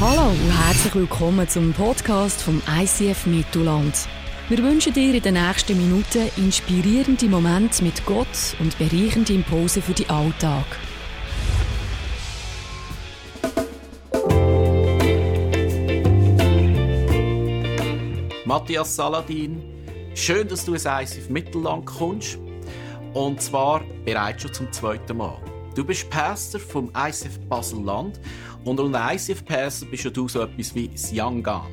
Hallo 0.00 0.30
und 0.30 0.50
herzlich 0.64 0.94
willkommen 0.94 1.48
zum 1.48 1.72
Podcast 1.72 2.40
vom 2.40 2.62
ICF 2.70 3.26
Mittelland. 3.26 4.06
Wir 4.48 4.58
wünschen 4.58 4.92
dir 4.92 5.12
in 5.12 5.20
den 5.20 5.34
nächsten 5.34 5.76
Minuten 5.76 6.30
inspirierende 6.36 7.26
Momente 7.26 7.82
mit 7.82 8.06
Gott 8.06 8.54
und 8.60 8.78
bereichende 8.78 9.32
Impulse 9.32 9.82
für 9.82 9.94
den 9.94 10.08
Alltag. 10.08 10.64
Matthias 18.44 18.94
Saladin, 18.94 19.60
schön, 20.14 20.46
dass 20.46 20.64
du 20.64 20.74
ins 20.74 20.84
ICF 20.84 21.28
Mittelland 21.28 21.86
kommst. 21.86 22.38
Und 23.14 23.42
zwar 23.42 23.82
bereits 24.04 24.42
schon 24.42 24.54
zum 24.54 24.72
zweiten 24.72 25.16
Mal. 25.16 25.57
Du 25.78 25.84
bist 25.84 26.10
Pastor 26.10 26.60
vom 26.60 26.90
ICF 26.90 27.38
Basel-Land 27.48 28.18
und 28.64 28.80
unter 28.80 29.14
ICF 29.14 29.44
Pastor 29.44 29.88
bist 29.88 30.04
du 30.16 30.26
so 30.26 30.40
etwas 30.40 30.74
wie 30.74 30.88
das 30.88 31.12
Young 31.14 31.40
Gun. 31.40 31.68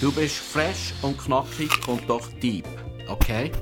Du 0.00 0.10
bist 0.10 0.36
fresh 0.36 0.94
und 1.02 1.18
knackig 1.18 1.68
und 1.86 2.00
doch 2.08 2.26
deep, 2.42 2.64
okay? 3.08 3.52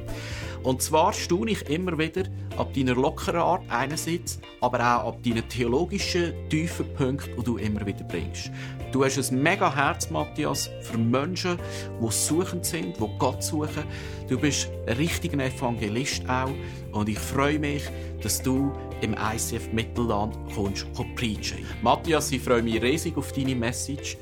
Und 0.62 0.80
zwar 0.80 1.12
staune 1.12 1.50
ich 1.50 1.68
immer 1.68 1.98
wieder 1.98 2.22
ab 2.56 2.72
deiner 2.72 2.94
lockeren 2.94 3.40
Art 3.40 3.64
einerseits, 3.68 4.38
aber 4.60 4.78
auch 4.78 5.08
ab 5.08 5.24
deinen 5.24 5.48
theologischen 5.48 6.34
tiefen 6.48 6.94
Punkten, 6.94 7.34
die 7.36 7.42
du 7.42 7.56
immer 7.56 7.84
wieder 7.84 8.04
bringst. 8.04 8.52
Du 8.90 9.04
hast 9.04 9.18
ein 9.30 9.42
mega 9.42 9.74
Herz, 9.74 10.08
Matthias, 10.08 10.70
für 10.80 10.96
Menschen, 10.96 11.58
die 12.00 12.10
suchend 12.10 12.64
sind, 12.64 12.96
die 12.96 13.18
Gott 13.18 13.42
suchen. 13.42 13.84
Du 14.28 14.38
bist 14.38 14.70
ein 14.86 14.96
richtiger 14.96 15.44
Evangelist 15.44 16.26
auch. 16.26 16.54
Und 16.92 17.10
ich 17.10 17.18
freue 17.18 17.58
mich, 17.58 17.82
dass 18.22 18.42
du 18.42 18.72
im 19.02 19.14
ICF 19.14 19.72
Mittelland 19.72 20.38
kommst, 20.54 20.86
preachen. 21.16 21.66
Matthias, 21.82 22.32
ich 22.32 22.40
freue 22.40 22.62
mich 22.62 22.80
riesig 22.80 23.16
auf 23.18 23.30
deine 23.32 23.54
Message. 23.54 24.16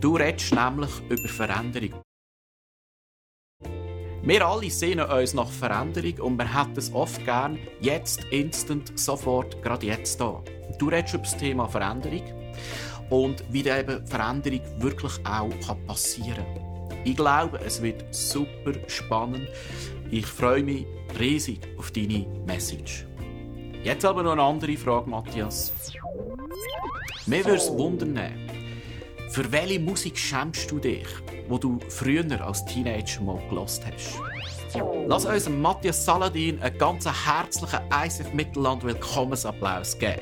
Du 0.00 0.16
redest 0.16 0.54
nämlich 0.54 0.90
über 1.08 1.28
Veränderung. 1.28 2.02
Wir 4.22 4.46
alle 4.46 4.70
sehnen 4.70 5.08
uns 5.08 5.32
nach 5.32 5.50
Veränderung 5.50 6.20
und 6.20 6.36
wir 6.36 6.58
hätten 6.58 6.76
es 6.76 6.92
oft 6.92 7.24
gern 7.24 7.58
jetzt, 7.80 8.22
instant, 8.30 8.92
sofort, 8.98 9.62
gerade 9.62 9.86
jetzt 9.86 10.20
da. 10.20 10.44
Du 10.78 10.88
redest 10.88 11.14
über 11.14 11.22
das 11.22 11.38
Thema 11.38 11.66
Veränderung 11.66 12.22
und 13.10 13.44
wie 13.50 13.68
eben 13.68 14.06
Veränderung 14.06 14.60
wirklich 14.78 15.12
auch 15.24 15.86
passieren 15.86 16.44
kann. 16.54 16.98
Ich 17.04 17.16
glaube, 17.16 17.60
es 17.64 17.82
wird 17.82 18.04
super 18.14 18.72
spannend. 18.86 19.48
Ich 20.10 20.26
freue 20.26 20.62
mich 20.62 20.86
riesig 21.18 21.60
auf 21.78 21.90
deine 21.90 22.26
Message. 22.46 23.06
Jetzt 23.82 24.04
aber 24.04 24.22
noch 24.22 24.32
eine 24.32 24.42
andere 24.42 24.76
Frage, 24.76 25.08
Matthias. 25.08 25.72
Mir 27.26 27.44
würde 27.44 27.58
es 27.58 27.70
wundern, 27.70 28.32
für 29.30 29.50
welche 29.52 29.80
Musik 29.80 30.18
schämst 30.18 30.70
du 30.70 30.78
dich, 30.78 31.06
wo 31.48 31.56
du 31.56 31.78
früher 31.88 32.24
als 32.44 32.64
Teenager 32.64 33.22
mal 33.22 33.40
gelost 33.48 33.82
hast? 33.86 34.20
Lass 35.06 35.24
uns 35.24 35.48
Matthias 35.48 36.04
Saladin 36.04 36.60
einen 36.60 36.76
ganz 36.78 37.06
herzlichen 37.06 37.80
ISF 38.04 38.32
Mittelland 38.32 38.84
Willkommensapplaus 38.84 39.98
geben. 39.98 40.20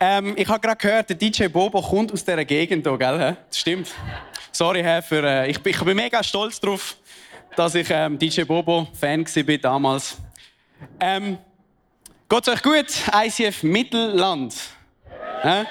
Ähm, 0.00 0.34
ich 0.36 0.48
habe 0.48 0.60
gerade 0.60 0.76
gehört, 0.76 1.10
der 1.10 1.16
DJ 1.16 1.46
Bobo 1.46 1.80
kommt 1.80 2.12
aus 2.12 2.24
dieser 2.24 2.44
Gegend 2.44 2.86
hier, 2.86 2.98
gell? 2.98 3.36
Das 3.48 3.58
stimmt. 3.58 3.88
Sorry, 4.50 4.82
Herr, 4.82 5.02
für, 5.02 5.22
äh, 5.22 5.50
ich, 5.50 5.62
bin, 5.62 5.72
ich 5.72 5.82
bin 5.82 5.96
mega 5.96 6.22
stolz 6.22 6.58
darauf, 6.58 6.96
dass 7.56 7.74
ich 7.74 7.88
ähm, 7.90 8.18
DJ 8.18 8.42
Bobo 8.42 8.88
Fan 8.98 9.24
war 9.24 9.58
damals. 9.58 10.16
Ähm, 10.98 11.38
Geht's 12.32 12.48
euch 12.48 12.62
gut? 12.62 12.86
ICF 13.14 13.62
Mittelland. 13.62 14.54
Äh? 15.42 15.64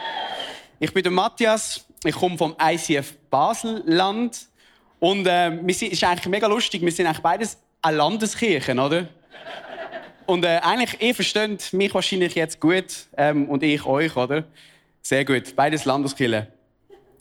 Ich 0.80 0.94
bin 0.94 1.02
der 1.02 1.12
Matthias, 1.12 1.88
ich 2.04 2.14
komme 2.14 2.38
vom 2.38 2.56
ICF 2.62 3.16
Baselland. 3.32 4.48
Und 5.00 5.26
äh, 5.26 5.58
wir 5.60 5.92
ist 5.92 6.04
eigentlich 6.04 6.28
mega 6.28 6.46
lustig, 6.46 6.84
wir 6.84 6.92
sind 6.92 7.08
eigentlich 7.08 7.24
beides 7.24 7.58
eine 7.82 7.98
Landeskirche, 7.98 8.74
oder? 8.74 9.08
Und 10.26 10.46
äh, 10.46 10.60
eigentlich, 10.62 11.02
ihr 11.02 11.16
versteht 11.16 11.74
mich 11.74 11.94
wahrscheinlich 11.94 12.36
jetzt 12.36 12.60
gut 12.60 13.08
ähm, 13.18 13.50
und 13.50 13.64
ich 13.64 13.86
euch, 13.86 14.16
oder? 14.16 14.44
Sehr 15.02 15.26
gut. 15.26 15.56
Beides 15.56 15.86
Landeskirche. 15.86 16.48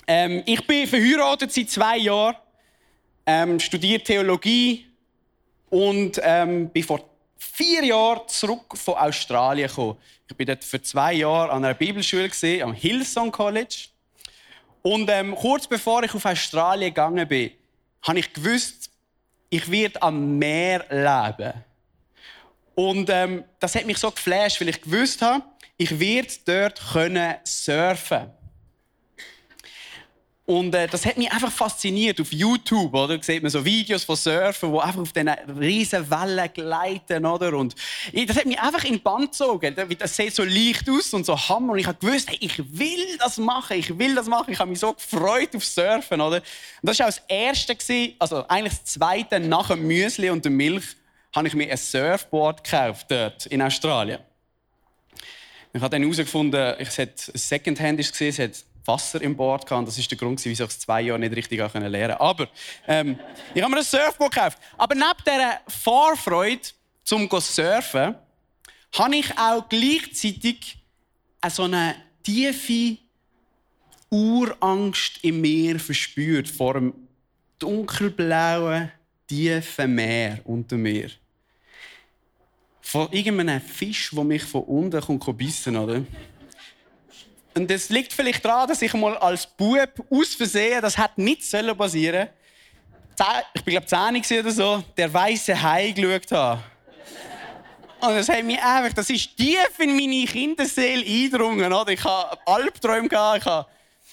Ähm, 0.07 0.43
ich 0.47 0.67
bin 0.67 0.87
verheiratet 0.87 1.53
seit 1.53 1.71
zwei 1.71 1.97
Jahren, 1.99 2.37
ähm, 3.27 3.59
studiere 3.61 4.03
Theologie 4.03 4.87
und 5.71 6.21
ähm, 6.23 6.69
bin 6.69 6.83
vor 6.83 7.09
vier 7.39 7.85
Jahren 7.85 8.21
zurück 8.27 8.77
von 8.77 8.95
Australien 8.95 9.69
gekommen. 9.69 9.97
Ich 10.29 10.37
bin 10.37 10.47
dort 10.47 10.63
für 10.63 10.83
zwei 10.83 11.15
Jahre 11.15 11.51
an 11.51 11.65
einer 11.65 11.75
Bibelschule 11.75 12.29
gesehen, 12.29 12.63
am 12.63 12.73
Hillsong 12.73 13.33
College. 13.33 13.89
Und 14.83 15.11
ähm, 15.11 15.35
kurz 15.35 15.67
bevor 15.67 16.03
ich 16.03 16.15
auf 16.15 16.25
Australien 16.25 16.91
gegangen 16.91 17.27
bin, 17.27 17.51
habe 18.03 18.19
ich 18.19 18.33
gewusst, 18.33 18.91
ich 19.49 19.71
werde 19.71 20.01
am 20.03 20.39
Meer 20.39 20.85
leben. 20.89 21.53
Und 22.75 23.11
ähm, 23.11 23.45
das 23.59 23.75
hat 23.75 23.87
mich 23.87 23.99
so 23.99 24.11
geflasht, 24.11 24.61
weil 24.61 24.69
ich 24.69 24.81
gewusst 24.81 25.23
habe, 25.23 25.45
ich 25.77 25.99
werde 25.99 26.29
dort 26.45 26.81
können 26.93 27.35
surfen. 27.45 28.31
Und 30.51 30.75
äh, 30.75 30.89
das 30.89 31.07
hat 31.07 31.17
mich 31.17 31.31
einfach 31.31 31.53
fasziniert. 31.53 32.21
Auf 32.21 32.33
YouTube 32.33 32.93
oder, 32.93 33.23
sieht 33.23 33.41
man 33.41 33.53
so 33.53 33.65
Videos 33.65 34.03
von 34.03 34.17
Surfen, 34.17 34.73
die 34.73 34.79
einfach 34.81 35.01
auf 35.01 35.13
diesen 35.13 35.29
riesen 35.29 36.11
Wellen 36.11 36.51
gleiten. 36.53 37.25
Oder? 37.25 37.55
Und 37.55 37.77
das 38.27 38.37
hat 38.37 38.47
mich 38.47 38.59
einfach 38.59 38.83
in 38.83 38.95
den 38.95 39.01
Band 39.01 39.31
gezogen. 39.31 39.77
Das 39.97 40.17
sieht 40.17 40.35
so 40.35 40.43
leicht 40.43 40.91
aus 40.91 41.15
und 41.15 41.25
so 41.25 41.39
Hammer. 41.39 41.75
Und 41.75 41.79
ich 41.79 41.87
habe 41.87 42.05
gewusst, 42.05 42.31
hey, 42.31 42.39
ich 42.41 42.59
will 42.59 43.17
das 43.21 43.39
machen, 43.39 43.77
ich 43.79 43.97
will 43.97 44.17
das 44.17 44.27
machen. 44.27 44.53
Ich 44.53 44.59
habe 44.59 44.71
mich 44.71 44.81
so 44.81 44.93
gefreut 44.93 45.55
auf 45.55 45.65
Surfen. 45.65 46.21
Oder? 46.21 46.39
Und 46.39 46.43
das 46.83 46.99
war 46.99 47.07
auch 47.07 47.11
das 47.11 47.23
Erste, 47.29 47.77
also 48.19 48.45
eigentlich 48.49 48.73
das 48.73 48.85
Zweite 48.87 49.39
nach 49.39 49.69
dem 49.69 49.87
Müsli 49.87 50.31
und 50.31 50.45
der 50.45 50.51
Milch, 50.51 50.97
habe 51.35 51.49
ich 51.49 51.55
mir 51.55 51.71
ein 51.71 51.77
Surfboard 51.77 52.65
gekauft 52.65 53.07
dort 53.11 53.47
in 53.47 53.63
Australien. 53.63 54.21
Ich 55.73 55.81
habe 55.81 55.91
dann 55.91 56.03
herausgefunden, 56.03 56.75
es 56.79 56.99
hat 56.99 57.19
Secondhand 57.19 58.01
ist 58.01 58.21
es 58.21 58.39
hat 58.39 58.65
Wasser 58.85 59.21
im 59.23 59.37
Board 59.37 59.67
gehabt. 59.67 59.87
Das 59.87 59.99
ist 59.99 60.11
der 60.11 60.19
Grund, 60.19 60.45
wieso 60.45 60.65
ich 60.65 60.71
es 60.71 60.81
zwei 60.81 61.03
Jahre 61.03 61.21
nicht 61.21 61.37
richtig 61.37 61.59
lernen 61.59 61.93
konnte. 61.93 62.21
Aber 62.21 62.49
ähm, 62.89 63.19
ich 63.55 63.63
habe 63.63 63.71
mir 63.71 63.79
ein 63.79 63.85
Surfboard 63.85 64.35
gekauft. 64.35 64.59
Aber 64.77 64.95
neben 64.95 65.25
dieser 65.25 65.61
Vorfreude 65.69 66.63
zum 67.05 67.29
Surfen 67.31 68.17
habe 68.99 69.17
ich 69.17 69.39
auch 69.39 69.69
gleichzeitig 69.69 70.79
so 71.49 71.65
eine 71.65 71.95
tiefe 72.25 72.99
Urangst 74.11 75.23
im 75.23 75.41
Meer 75.41 75.79
verspürt 75.79 76.49
vor 76.49 76.75
dem 76.75 76.95
dunkelblauen, 77.61 78.91
tiefen 79.29 79.95
Meer 79.95 80.41
unter 80.45 80.77
mir 80.77 81.11
von 82.81 83.11
irgendeinem 83.13 83.61
Fisch, 83.61 84.11
der 84.13 84.25
mich 84.25 84.43
von 84.43 84.63
unten 84.63 85.01
kommt, 85.01 85.39
bissen 85.39 85.77
oder? 85.77 86.03
Und 87.55 87.71
es 87.71 87.89
liegt 87.89 88.13
vielleicht 88.13 88.45
daran, 88.45 88.69
dass 88.69 88.81
ich 88.83 88.95
mal 88.95 89.17
als 89.19 89.47
Bub 89.47 90.07
aus 90.11 90.35
Versehen, 90.35 90.81
das 90.81 90.97
hat 90.97 91.19
nicht 91.19 91.43
passieren 91.77 92.29
ich 93.55 93.65
bin 93.65 93.73
glaube 93.73 93.87
10 93.87 94.41
oder 94.41 94.51
so, 94.51 94.83
der 94.97 95.13
weiße 95.13 95.61
Hai 95.61 95.91
geschaut 95.91 96.33
habe. 96.33 96.63
Und 98.01 98.15
das 98.15 98.29
hat 98.31 98.45
mich 98.45 98.59
einfach, 98.63 98.95
das 98.95 99.11
ist 99.11 99.37
tief 99.37 99.79
in 99.79 99.95
meine 99.95 100.25
Kinderseele 100.25 101.05
eingedrungen. 101.05 101.71
Oder? 101.71 101.93
Ich 101.93 102.03
habe 102.03 102.39
Albträume 102.47 103.09
gehabt. 103.09 103.41
Ich 103.41 103.45
habe... 103.45 103.67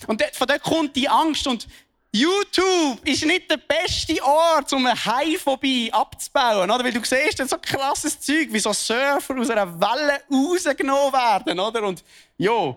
Und 0.08 0.22
von 0.34 0.48
dort 0.48 0.62
kommt 0.62 0.96
die 0.96 1.08
Angst. 1.08 1.48
Und 1.48 1.68
YouTube 2.12 3.06
ist 3.06 3.26
nicht 3.26 3.50
der 3.52 3.58
beste 3.58 4.24
Ort, 4.24 4.72
um 4.74 4.86
eine 4.86 5.06
Haiphobie 5.06 5.92
abzubauen. 5.92 6.70
Oder? 6.70 6.84
Weil 6.84 6.94
du 6.94 7.04
siehst 7.04 7.40
dann 7.40 7.48
so 7.48 7.58
krasses 7.62 8.20
Zeug, 8.20 8.48
wie 8.52 8.60
so 8.60 8.74
Surfer 8.74 9.38
aus 9.38 9.50
einer 9.50 9.80
Welle 9.80 10.22
rausgenommen 10.32 11.14
werden. 11.14 11.60
Oder? 11.60 11.84
Und 11.84 12.04
ja, 12.38 12.76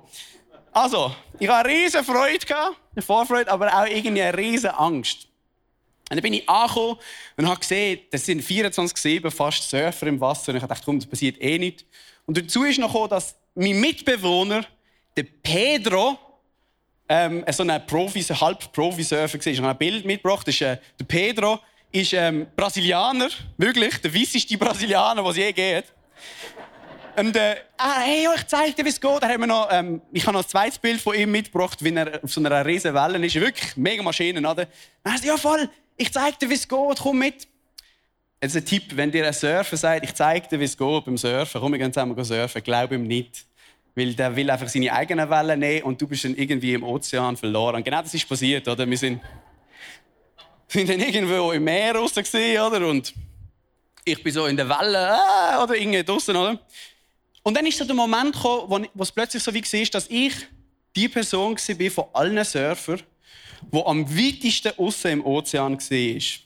also, 0.72 1.14
ich 1.38 1.48
hatte 1.48 1.68
eine 1.68 1.78
riesige 1.78 2.04
Freude, 2.04 2.46
eine 2.94 3.02
Vorfreude, 3.02 3.50
aber 3.50 3.72
auch 3.72 3.86
irgendwie 3.86 4.22
eine 4.22 4.36
riesige 4.36 4.76
Angst. 4.76 5.26
Und 6.10 6.16
dann 6.16 6.22
bin 6.22 6.34
ich 6.34 6.48
angekommen 6.48 6.98
und 7.36 7.48
habe 7.48 7.60
gesehen, 7.60 8.00
das 8.10 8.26
sind 8.26 8.42
24-7 8.42 9.30
fast 9.30 9.70
Surfer 9.70 10.06
im 10.08 10.20
Wasser. 10.20 10.50
Und 10.50 10.58
ich 10.58 10.64
dachte, 10.64 10.82
komm, 10.84 10.98
das 10.98 11.08
passiert 11.08 11.40
eh 11.40 11.58
nicht. 11.58 11.86
Und 12.26 12.36
dazu 12.36 12.64
ist 12.64 12.78
noch 12.78 12.92
gekommen, 12.92 13.10
dass 13.10 13.36
mein 13.54 13.80
Mitbewohner, 13.80 14.64
der 15.16 15.22
Pedro, 15.22 16.18
ähm, 17.10 17.44
so 17.50 17.64
ein 17.64 17.86
Profi, 17.86 18.22
Halb-Profi-Surfer 18.22 19.38
war. 19.38 19.46
Ich 19.52 19.58
habe 19.58 19.68
ein 19.68 19.76
Bild 19.76 20.04
mitgebracht. 20.06 20.46
Das 20.46 20.54
ist, 20.54 20.62
äh, 20.62 20.78
der 20.98 21.04
Pedro 21.04 21.58
ist 21.90 22.12
ähm, 22.12 22.46
Brasilianer, 22.54 23.28
wirklich, 23.58 24.00
der 24.00 24.14
weisseste 24.14 24.56
Brasilianer, 24.56 25.24
was 25.24 25.32
es 25.32 25.38
je 25.38 25.52
geht. 25.52 25.86
Und 27.16 27.34
äh, 27.34 27.56
ah, 27.76 28.02
hey, 28.02 28.28
ich 28.32 28.46
zeige 28.46 28.74
dir, 28.74 28.84
wie 28.84 28.90
es 28.90 29.00
geht. 29.00 29.22
Haben 29.22 29.40
wir 29.40 29.46
noch, 29.48 29.68
ähm, 29.72 30.00
ich 30.12 30.24
habe 30.24 30.34
noch 30.34 30.44
ein 30.44 30.48
zweites 30.48 30.78
Bild 30.78 31.00
von 31.00 31.16
ihm 31.16 31.32
mitgebracht, 31.32 31.82
wie 31.82 31.92
er 31.92 32.22
auf 32.22 32.32
so 32.32 32.40
einer 32.40 32.64
riesen 32.64 32.94
Welle 32.94 33.26
ist. 33.26 33.34
Wirklich 33.34 33.76
mega 33.76 34.04
Maschinen, 34.04 34.46
oder? 34.46 34.68
Dann 35.02 35.14
sagt 35.14 35.24
ja 35.24 35.36
voll, 35.36 35.68
ich 35.96 36.12
zeige 36.12 36.36
dir, 36.38 36.48
wie 36.48 36.54
es 36.54 36.68
geht, 36.68 36.98
komm 37.00 37.18
mit. 37.18 37.48
Jetzt 38.40 38.56
ein 38.56 38.64
Tipp, 38.64 38.84
wenn 38.96 39.10
dir 39.10 39.26
ein 39.26 39.32
Surfer 39.32 39.76
sagt, 39.76 40.04
ich 40.04 40.14
zeige 40.14 40.46
dir, 40.46 40.60
wie 40.60 40.64
es 40.64 40.78
geht 40.78 41.04
beim 41.04 41.18
Surfen, 41.18 41.60
komm, 41.60 41.72
wir 41.72 41.78
gehen 41.80 41.92
zusammen 41.92 42.24
surfen, 42.24 42.62
glaub 42.62 42.92
ihm 42.92 43.02
nicht. 43.02 43.49
Weil 43.94 44.14
der 44.14 44.34
will 44.36 44.50
einfach 44.50 44.68
seine 44.68 44.92
eigenen 44.92 45.28
Wellen 45.28 45.58
nehmen 45.58 45.82
und 45.82 46.00
du 46.00 46.06
bist 46.06 46.24
dann 46.24 46.34
irgendwie 46.34 46.74
im 46.74 46.82
Ozean 46.82 47.36
verloren. 47.36 47.76
Und 47.76 47.84
genau 47.84 48.02
das 48.02 48.14
ist 48.14 48.28
passiert, 48.28 48.66
oder? 48.68 48.88
Wir 48.88 48.96
sind, 48.96 49.20
sind 50.68 50.88
dann 50.88 51.00
irgendwo 51.00 51.52
im 51.52 51.64
Meer 51.64 51.96
raus 51.96 52.12
oder? 52.16 52.86
Und 52.86 53.12
ich 54.04 54.22
bin 54.22 54.32
so 54.32 54.46
in 54.46 54.56
der 54.56 54.68
Welle, 54.68 55.10
ah, 55.12 55.62
oder 55.62 55.76
irgendwie 55.76 56.02
draußen, 56.02 56.34
oder? 56.34 56.58
Und 57.42 57.56
dann 57.56 57.66
ist 57.66 57.78
so 57.78 57.84
der 57.84 57.94
Moment 57.94 58.34
gekommen, 58.34 58.88
wo 58.94 59.02
es 59.02 59.12
plötzlich 59.12 59.42
so 59.42 59.52
wie 59.52 59.62
war, 59.62 59.86
dass 59.86 60.06
ich 60.08 60.34
die 60.94 61.08
Person 61.08 61.56
war 61.56 61.90
von 61.90 62.04
allen 62.12 62.44
Surfern, 62.44 63.02
wo 63.70 63.84
am 63.84 64.08
weitesten 64.08 64.72
außen 64.76 65.10
im 65.10 65.24
Ozean 65.24 65.78
war. 65.78 65.90
Ich 65.90 66.44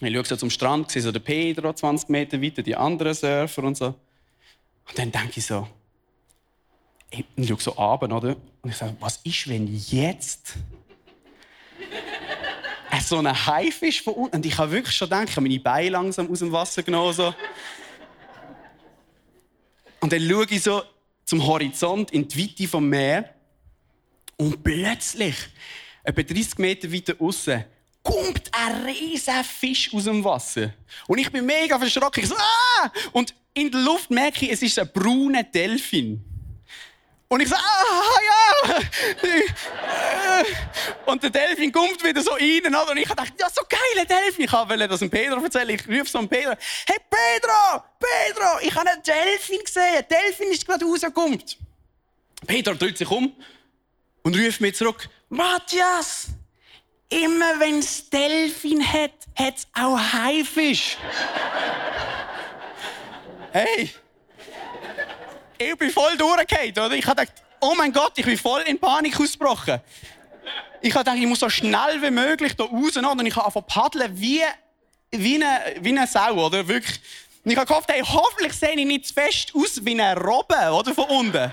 schaue 0.00 0.24
so 0.24 0.36
zum 0.36 0.50
Strand, 0.50 0.90
sehe 0.90 1.02
so 1.02 1.12
den 1.12 1.22
Pedro 1.22 1.72
20 1.72 2.08
Meter 2.08 2.40
weiter, 2.42 2.62
die 2.62 2.74
anderen 2.74 3.14
Surfer 3.14 3.62
und 3.62 3.76
so. 3.76 3.86
Und 3.86 4.98
dann 4.98 5.12
denke 5.12 5.34
ich 5.36 5.46
so, 5.46 5.68
ich 7.12 7.48
schaue 7.48 7.60
so 7.60 7.76
abend, 7.76 8.12
oder? 8.12 8.36
Und 8.62 8.70
ich 8.70 8.76
sage, 8.76 8.96
was 9.00 9.20
ist, 9.24 9.48
wenn 9.48 9.66
jetzt 9.66 10.54
so 13.04 13.18
ein 13.18 13.46
Haifisch 13.46 14.02
von 14.02 14.14
unten... 14.14 14.36
Und 14.36 14.46
ich 14.46 14.56
habe 14.56 14.70
wirklich 14.72 14.96
schon 14.96 15.08
gedacht, 15.08 15.28
ich 15.28 15.36
habe 15.36 15.46
meine 15.46 15.60
Beine 15.60 15.90
langsam 15.90 16.30
aus 16.30 16.38
dem 16.38 16.52
Wasser 16.52 16.82
genommen. 16.82 17.12
So. 17.12 17.34
Und 20.00 20.12
dann 20.12 20.28
schaue 20.28 20.46
ich 20.48 20.62
so 20.62 20.82
zum 21.24 21.46
Horizont 21.46 22.10
in 22.12 22.26
die 22.26 22.42
Weite 22.42 22.68
vom 22.68 22.88
Meer. 22.88 23.34
Und 24.36 24.62
plötzlich 24.62 25.36
etwa 26.02 26.22
30 26.22 26.58
Meter 26.58 26.92
weiter 26.92 27.14
außen, 27.18 27.64
kommt 28.02 28.50
ein 28.52 28.84
riesiger 28.84 29.44
Fisch 29.44 29.92
aus 29.94 30.04
dem 30.04 30.24
Wasser. 30.24 30.72
Und 31.06 31.18
ich 31.18 31.30
bin 31.30 31.46
mega 31.46 31.78
verschrocken. 31.78 32.22
Ich 32.22 32.28
so, 32.28 32.36
ah! 32.36 32.90
Und 33.12 33.34
in 33.54 33.70
der 33.70 33.80
Luft 33.80 34.10
merke 34.10 34.46
ich, 34.46 34.52
es 34.52 34.62
ist 34.62 34.78
ein 34.78 34.90
brauner 34.92 35.44
Delfin. 35.44 36.31
Und 37.32 37.40
ich 37.40 37.48
so, 37.48 37.54
ah, 37.54 38.18
ja! 38.28 38.76
Und 41.06 41.22
der 41.22 41.30
Delfin 41.30 41.72
kommt 41.72 42.04
wieder 42.04 42.20
so 42.20 42.32
rein. 42.32 42.76
Und 42.90 42.98
ich 42.98 43.08
dachte, 43.08 43.32
ja, 43.40 43.48
so 43.48 43.62
geile 43.66 44.06
Delfin. 44.06 44.44
Ich 44.44 44.52
wollte 44.52 44.86
das 44.86 44.98
dem 44.98 45.08
Pedro 45.08 45.42
erzählen. 45.42 45.70
Ich 45.70 45.88
rufe 45.88 46.10
so 46.10 46.18
dem 46.18 46.28
Pedro, 46.28 46.52
hey 46.86 46.98
Pedro, 47.08 47.84
Pedro, 47.98 48.58
ich 48.60 48.74
habe 48.74 48.90
einen 48.90 49.02
Delfin 49.02 49.60
gesehen. 49.64 49.96
Ein 49.96 50.06
Delfin 50.08 50.52
ist 50.52 50.66
gerade 50.66 50.84
rausgekommen. 50.84 51.42
Pedro 52.46 52.74
dreht 52.74 52.98
sich 52.98 53.10
um 53.10 53.34
und 54.24 54.36
ruft 54.36 54.60
mir 54.60 54.74
zurück, 54.74 55.08
Matthias, 55.30 56.26
immer 57.08 57.58
wenn 57.58 57.78
es 57.78 58.10
Delfin 58.10 58.86
hat, 58.86 59.14
hat 59.38 59.56
es 59.56 59.66
auch 59.72 59.98
Haifisch. 59.98 60.98
hey, 63.52 63.90
ich 65.70 65.76
bin 65.76 65.90
voll 65.90 66.16
durchgefallen, 66.16 66.72
oder? 66.72 66.92
Ich 66.92 67.04
gedacht, 67.04 67.32
oh 67.60 67.74
mein 67.76 67.92
Gott, 67.92 68.12
ich 68.16 68.24
bin 68.24 68.36
voll 68.36 68.62
in 68.62 68.78
Panik 68.78 69.18
ausgebrochen. 69.20 69.80
Ich 70.80 70.92
gedacht, 70.92 71.16
ich 71.16 71.26
muss 71.26 71.40
so 71.40 71.48
schnell 71.48 72.00
wie 72.00 72.10
möglich 72.10 72.54
hier 72.56 72.66
raus? 72.66 72.96
Und 72.96 73.26
ich 73.26 73.36
habe 73.36 73.46
angefangen 73.46 73.66
paddeln 73.66 74.20
wie, 74.20 74.42
wie, 75.10 75.36
eine, 75.36 75.76
wie 75.80 75.90
eine 75.90 76.06
Sau, 76.06 76.46
oder? 76.46 76.66
Wirklich. 76.66 77.00
Und 77.44 77.50
ich 77.50 77.56
habe 77.56 77.66
gehofft, 77.66 77.90
hey, 77.90 78.02
hoffentlich 78.04 78.52
sehe 78.52 78.70
ich 78.70 78.86
nicht 78.86 79.06
zu 79.06 79.14
fest 79.14 79.52
aus 79.54 79.84
wie 79.84 80.00
eine 80.00 80.20
Robbe, 80.20 80.70
oder? 80.72 80.94
Von 80.94 81.04
unten. 81.04 81.52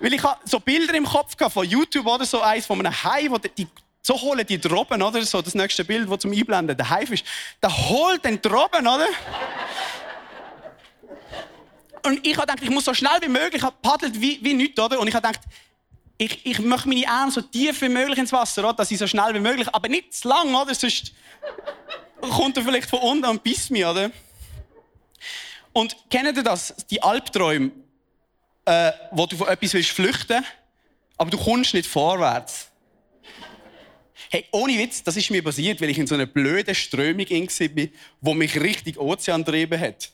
Weil 0.00 0.12
ich 0.12 0.22
habe 0.22 0.40
so 0.44 0.60
Bilder 0.60 0.94
im 0.94 1.04
Kopf 1.04 1.34
von 1.52 1.66
YouTube 1.66 2.06
oder 2.06 2.24
so 2.24 2.40
eins 2.40 2.66
von 2.66 2.78
einem 2.78 3.04
Hai, 3.04 3.26
wo 3.28 3.38
die, 3.38 3.66
so 4.02 4.20
holen 4.20 4.44
die 4.46 4.60
Droben, 4.60 5.02
oder? 5.02 5.22
So 5.22 5.40
das 5.40 5.54
nächste 5.54 5.84
Bild, 5.84 6.10
das 6.10 6.18
zum 6.20 6.32
Einblenden, 6.32 6.76
der 6.76 6.90
Haifisch. 6.90 7.24
Der 7.62 7.74
holt 7.88 8.24
den 8.24 8.40
Droben, 8.40 8.86
oder? 8.86 9.06
Und 12.04 12.26
ich 12.26 12.36
habe 12.36 12.46
gedacht, 12.46 12.62
ich 12.62 12.70
muss 12.70 12.84
so 12.84 12.92
schnell 12.92 13.18
wie 13.22 13.28
möglich, 13.28 13.56
ich 13.56 13.62
habe 13.62 13.76
paddelt 13.80 14.20
wie, 14.20 14.38
wie 14.42 14.52
nichts, 14.52 14.78
oder? 14.78 15.00
Und 15.00 15.08
ich 15.08 15.14
habe 15.14 15.26
gedacht, 15.26 15.44
ich, 16.18 16.44
ich 16.44 16.58
möchte 16.60 16.88
meine 16.88 17.08
Arme 17.08 17.32
so 17.32 17.40
tief 17.40 17.80
wie 17.80 17.88
möglich 17.88 18.18
ins 18.18 18.32
Wasser, 18.32 18.62
oder? 18.62 18.74
dass 18.74 18.90
ich 18.90 18.98
so 18.98 19.06
schnell 19.06 19.34
wie 19.34 19.40
möglich, 19.40 19.66
aber 19.72 19.88
nicht 19.88 20.14
zu 20.14 20.28
lang, 20.28 20.54
oder? 20.54 20.74
Sonst 20.74 21.12
kommt 22.20 22.56
er 22.56 22.62
vielleicht 22.62 22.90
von 22.90 23.00
unten 23.00 23.24
und 23.24 23.42
bisst 23.42 23.70
mich, 23.70 23.84
oder? 23.84 24.10
Und 25.72 25.96
kennt 26.10 26.36
ihr 26.36 26.42
das? 26.42 26.74
Die 26.90 27.02
Albträume, 27.02 27.72
äh, 28.66 28.92
wo 29.10 29.26
du 29.26 29.36
von 29.36 29.48
etwas 29.48 29.72
willst 29.72 29.90
flüchten, 29.90 30.44
aber 31.16 31.30
du 31.30 31.38
kommst 31.38 31.72
nicht 31.72 31.88
vorwärts. 31.88 32.68
Hey, 34.30 34.44
ohne 34.52 34.78
Witz, 34.78 35.02
das 35.02 35.16
ist 35.16 35.30
mir 35.30 35.42
passiert, 35.42 35.80
weil 35.80 35.90
ich 35.90 35.98
in 35.98 36.06
so 36.06 36.14
einer 36.14 36.26
blöden 36.26 36.74
Strömung 36.74 37.28
war, 37.28 37.88
wo 38.20 38.34
mich 38.34 38.60
richtig 38.60 38.98
Ozean 38.98 39.44
getrieben 39.44 39.80
hat. 39.80 40.10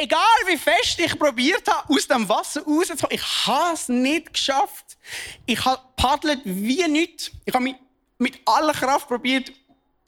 Egal 0.00 0.20
wie 0.46 0.56
fest 0.56 1.00
ich 1.00 1.18
probiert 1.18 1.66
habe, 1.66 1.92
aus 1.92 2.06
dem 2.06 2.28
Wasser 2.28 2.62
rauszukommen, 2.62 3.16
ich 3.16 3.46
habe 3.46 3.74
es 3.74 3.88
nicht 3.88 4.32
geschafft. 4.32 4.96
Ich 5.44 5.64
habe 5.64 5.82
paddelt 5.96 6.40
wie 6.44 6.86
nichts. 6.86 7.32
Ich 7.44 7.52
habe 7.52 7.64
mich 7.64 7.74
mit 8.16 8.38
aller 8.44 8.74
Kraft 8.74 9.08
probiert, 9.08 9.50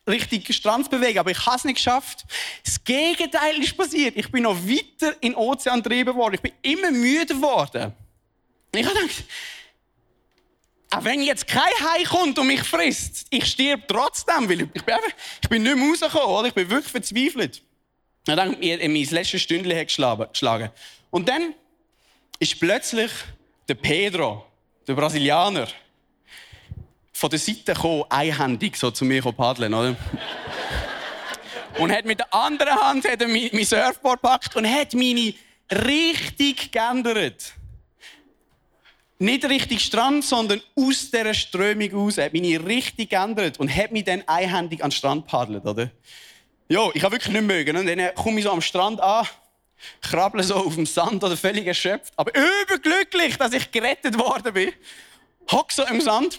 richtig 0.06 0.54
Strand 0.54 0.85
zu 0.85 0.90
bewegen, 0.90 1.18
aber 1.18 1.32
ich 1.32 1.44
habe 1.44 1.56
es 1.56 1.64
nicht 1.64 1.75
geschafft. 1.76 2.25
Das 2.64 2.85
Gegenteil 2.85 3.59
ist 3.61 3.76
passiert. 3.76 4.16
Ich 4.16 4.30
bin 4.30 4.44
noch 4.44 4.56
weiter 4.59 5.16
in 5.23 5.32
den 5.32 5.35
Ozean 5.35 5.82
getrieben 5.82 6.14
worden. 6.14 6.35
Ich 6.35 6.42
bin 6.42 6.52
immer 6.62 6.92
müde 6.92 7.35
geworden. 7.35 7.92
Ich 8.73 8.87
habe 8.87 8.94
gedacht, 8.94 9.25
auch 10.90 11.02
wenn 11.02 11.20
jetzt 11.20 11.49
kein 11.49 11.62
Hai 11.62 12.04
kommt 12.04 12.38
und 12.38 12.47
mich 12.47 12.62
frisst, 12.62 13.26
ich 13.30 13.44
sterbe 13.44 13.82
trotzdem, 13.88 14.49
weil 14.49 14.61
ich 14.61 14.70
bin, 14.70 14.94
einfach, 14.94 15.16
ich 15.42 15.49
bin 15.49 15.64
nicht 15.64 15.76
mehr 15.76 15.88
rausgekommen. 15.88 16.37
Oder? 16.37 16.47
Ich 16.47 16.54
bin 16.54 16.70
wirklich 16.70 16.92
verzweifelt. 16.92 17.61
Und 18.30 18.37
dann 18.37 18.58
mir 18.58 18.78
mein 18.78 19.04
letztes 19.04 19.42
Stündchen 19.42 19.87
geschlagen. 19.87 20.70
Und 21.10 21.28
dann 21.28 21.54
ist 22.38 22.58
plötzlich 22.58 23.10
der 23.68 23.75
Pedro, 23.75 24.46
der 24.87 24.94
Brasilianer, 24.94 25.68
von 27.12 27.28
der 27.28 27.38
Seite 27.38 27.75
gekommen, 27.75 28.04
einhändig 28.08 28.76
so 28.76 28.90
zu 28.90 29.04
mir 29.04 29.22
paddeln, 29.22 29.75
oder? 29.75 29.94
und 31.78 31.92
hat 31.92 32.04
mit 32.04 32.18
der 32.18 32.32
anderen 32.32 32.75
Hand 32.75 33.06
hat 33.06 33.20
er 33.20 33.28
mein, 33.28 33.64
Surfboard 33.64 34.22
gepackt 34.22 34.56
und 34.56 34.66
hat 34.66 34.94
meine 34.94 35.34
richtig 35.70 36.72
geändert. 36.72 37.54
Nicht 39.18 39.44
richtig 39.44 39.80
Strand, 39.82 40.25
sondern 40.25 40.62
aus 40.75 41.10
dieser 41.10 41.34
Strömung 41.34 41.92
raus. 41.92 42.16
Er 42.16 42.26
hat 42.26 42.32
meine 42.32 42.64
richtig 42.64 43.10
geändert 43.10 43.60
und 43.60 43.75
hat 43.75 43.92
mich 43.92 44.04
dann 44.04 44.26
einhändig 44.26 44.82
an 44.82 44.88
den 44.88 44.96
Strand 44.96 45.26
paddelt, 45.26 45.66
oder? 45.66 45.90
Ja, 46.70 46.88
ich 46.94 47.02
habe 47.02 47.16
wirklich 47.16 47.32
nicht 47.32 47.42
mögen. 47.42 47.76
Und 47.76 47.86
dann 47.86 48.14
komme 48.14 48.38
ich 48.38 48.44
so 48.44 48.52
am 48.52 48.60
Strand 48.60 49.00
an, 49.00 49.26
krabble 50.00 50.44
so 50.44 50.54
auf 50.54 50.76
dem 50.76 50.86
Sand 50.86 51.24
oder 51.24 51.36
völlig 51.36 51.66
erschöpft, 51.66 52.12
aber 52.16 52.30
überglücklich, 52.30 53.36
dass 53.36 53.52
ich 53.52 53.72
gerettet 53.72 54.16
worden 54.16 54.54
bin. 54.54 54.72
Hock 55.50 55.72
so 55.72 55.84
im 55.84 56.00
Sand 56.00 56.38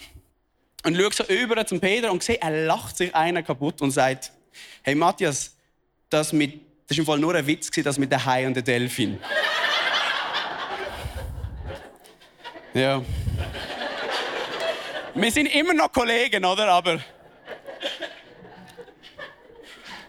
und 0.84 0.96
schaue 0.96 1.12
so 1.12 1.24
über 1.24 1.66
zum 1.66 1.80
Peter 1.80 2.10
und 2.10 2.22
sehe, 2.22 2.40
er 2.40 2.64
lacht 2.64 2.96
sich 2.96 3.14
einer 3.14 3.42
kaputt 3.42 3.82
und 3.82 3.90
sagt, 3.90 4.32
hey 4.80 4.94
Matthias, 4.94 5.54
das, 6.08 6.32
mit, 6.32 6.62
das 6.88 6.96
ist 6.96 7.00
im 7.00 7.04
Fall 7.04 7.18
nur 7.18 7.34
ein 7.34 7.46
Witz, 7.46 7.70
das 7.70 7.98
mit 7.98 8.10
der 8.10 8.24
Hai 8.24 8.46
und 8.46 8.54
der 8.54 8.62
Delfin. 8.62 9.18
ja. 12.72 13.02
Wir 15.14 15.30
sind 15.30 15.54
immer 15.54 15.74
noch 15.74 15.92
Kollegen, 15.92 16.42
oder? 16.42 16.68
Aber 16.68 17.00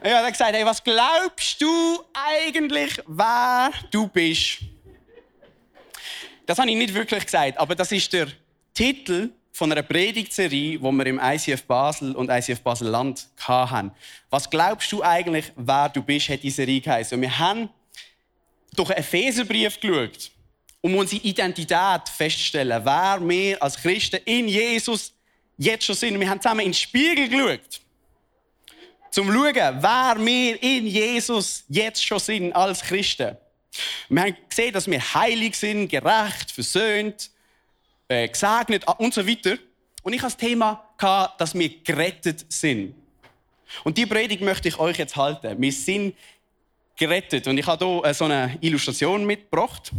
Ja, 0.04 0.10
er 0.10 0.26
hat 0.26 0.34
gesagt, 0.34 0.54
hey, 0.54 0.66
was 0.66 0.84
glaubst 0.84 1.62
du 1.62 2.04
eigentlich, 2.14 3.02
wer 3.08 3.72
du 3.90 4.06
bist? 4.08 4.58
Das 6.46 6.60
habe 6.60 6.70
ich 6.70 6.76
nicht 6.76 6.94
wirklich 6.94 7.24
gesagt, 7.24 7.58
aber 7.58 7.74
das 7.74 7.90
ist 7.94 8.12
der 8.12 8.28
Titel 8.74 9.30
von 9.54 9.72
einer 9.72 9.82
Predigtserie, 9.82 10.78
die 10.78 10.82
wir 10.82 11.06
im 11.06 11.22
ICF 11.24 11.64
Basel 11.64 12.18
und 12.18 12.30
ICF 12.30 12.60
Basel 12.60 12.90
Land 12.90 13.30
hatten. 13.40 13.92
Was 14.30 14.50
glaubst 14.50 14.92
du 14.92 15.02
eigentlich, 15.02 15.54
wer 15.56 15.88
du 15.88 16.04
bist, 16.04 16.28
hat 16.28 16.44
diese 16.44 16.58
Serie 16.58 16.82
geheißen. 16.82 17.16
Und 17.16 17.22
wir 17.22 17.40
haben 17.40 17.70
durch 18.76 18.90
einen 18.90 19.00
Epheserbrief 19.00 19.80
geschaut, 19.80 20.32
um 20.82 20.98
unsere 20.98 21.24
Identität 21.24 22.10
festzustellen, 22.10 22.84
wer 22.84 23.20
wir 23.22 23.64
als 23.64 23.78
Christen 23.78 24.20
in 24.26 24.50
Jesus 24.50 25.14
jetzt 25.58 25.86
schon 25.86 25.96
sind. 25.96 26.20
Wir 26.20 26.30
haben 26.30 26.42
zusammen 26.42 26.60
in 26.60 26.68
den 26.68 26.74
Spiegel 26.74 27.30
geschaut, 27.30 27.83
zum 29.14 29.28
zu 29.28 29.34
schauen, 29.34 29.54
wer 29.54 30.16
wir 30.18 30.64
in 30.64 30.88
Jesus 30.88 31.66
jetzt 31.70 32.04
schon 32.04 32.18
sind 32.18 32.52
als 32.52 32.82
Christen. 32.82 33.38
Wir 34.10 34.22
haben 34.24 34.36
gesehen, 34.50 34.74
dass 34.74 34.88
wir 34.88 35.00
heilig 35.00 35.56
sind, 35.56 35.88
gerecht, 35.88 36.50
versöhnt, 36.50 37.30
äh, 38.08 38.28
gesegnet 38.28 38.84
und 38.98 39.14
so 39.14 39.28
weiter. 39.28 39.58
Und 40.02 40.14
ich 40.14 40.22
hatte 40.24 40.36
das 40.36 40.38
Thema, 40.38 40.84
dass 41.38 41.54
wir 41.54 41.84
gerettet 41.84 42.52
sind. 42.52 42.96
Und 43.84 44.00
die 44.00 44.08
Predigt 44.08 44.42
möchte 44.42 44.68
ich 44.68 44.80
euch 44.80 44.98
jetzt 44.98 45.16
halten. 45.16 45.62
Wir 45.62 45.72
sind 45.72 46.16
gerettet. 46.96 47.48
Und 47.48 47.60
ich 47.60 47.68
habe 47.68 47.86
hier 47.86 48.06
äh, 48.06 48.14
so 48.16 48.26
eine 48.26 48.58
Illustration 48.62 49.26
mitgebracht. 49.26 49.92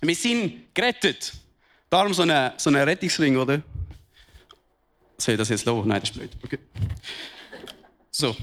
Wir 0.00 0.14
sind 0.14 0.72
gerettet. 0.74 1.32
Darum 1.90 2.14
so 2.14 2.22
eine, 2.22 2.54
so 2.56 2.70
Rettungsring, 2.70 3.36
oder? 3.36 3.60
Soll 5.16 5.34
ich 5.34 5.38
das 5.38 5.48
jetzt 5.48 5.64
los? 5.64 5.84
Nein, 5.84 6.00
das 6.00 6.10
ist 6.10 6.16
blöd. 6.16 6.30
Okay. 6.44 6.58
So. 8.20 8.34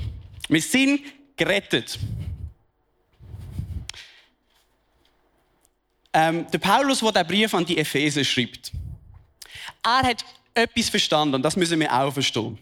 Wir 0.48 0.62
sind 0.62 1.02
gerettet. 1.36 2.00
Ähm, 6.14 6.50
der 6.50 6.60
Paulus, 6.60 7.02
der 7.02 7.12
den 7.12 7.28
Brief 7.28 7.54
an 7.54 7.66
die 7.66 7.78
Epheser 7.78 8.24
schreibt, 8.24 8.72
er 9.84 10.04
hat 10.04 10.24
etwas 10.54 10.88
verstanden 10.88 11.42
das 11.42 11.58
müssen 11.58 11.78
wir 11.78 11.92
auch 11.94 12.14
verstehen. 12.14 12.58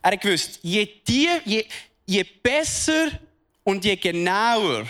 Er 0.00 0.12
hat 0.12 0.22
gewusst, 0.22 0.60
je, 0.62 0.88
die, 1.06 1.28
je, 1.44 1.66
je 2.06 2.24
besser 2.42 3.20
und 3.62 3.84
je 3.84 3.94
genauer 3.96 4.86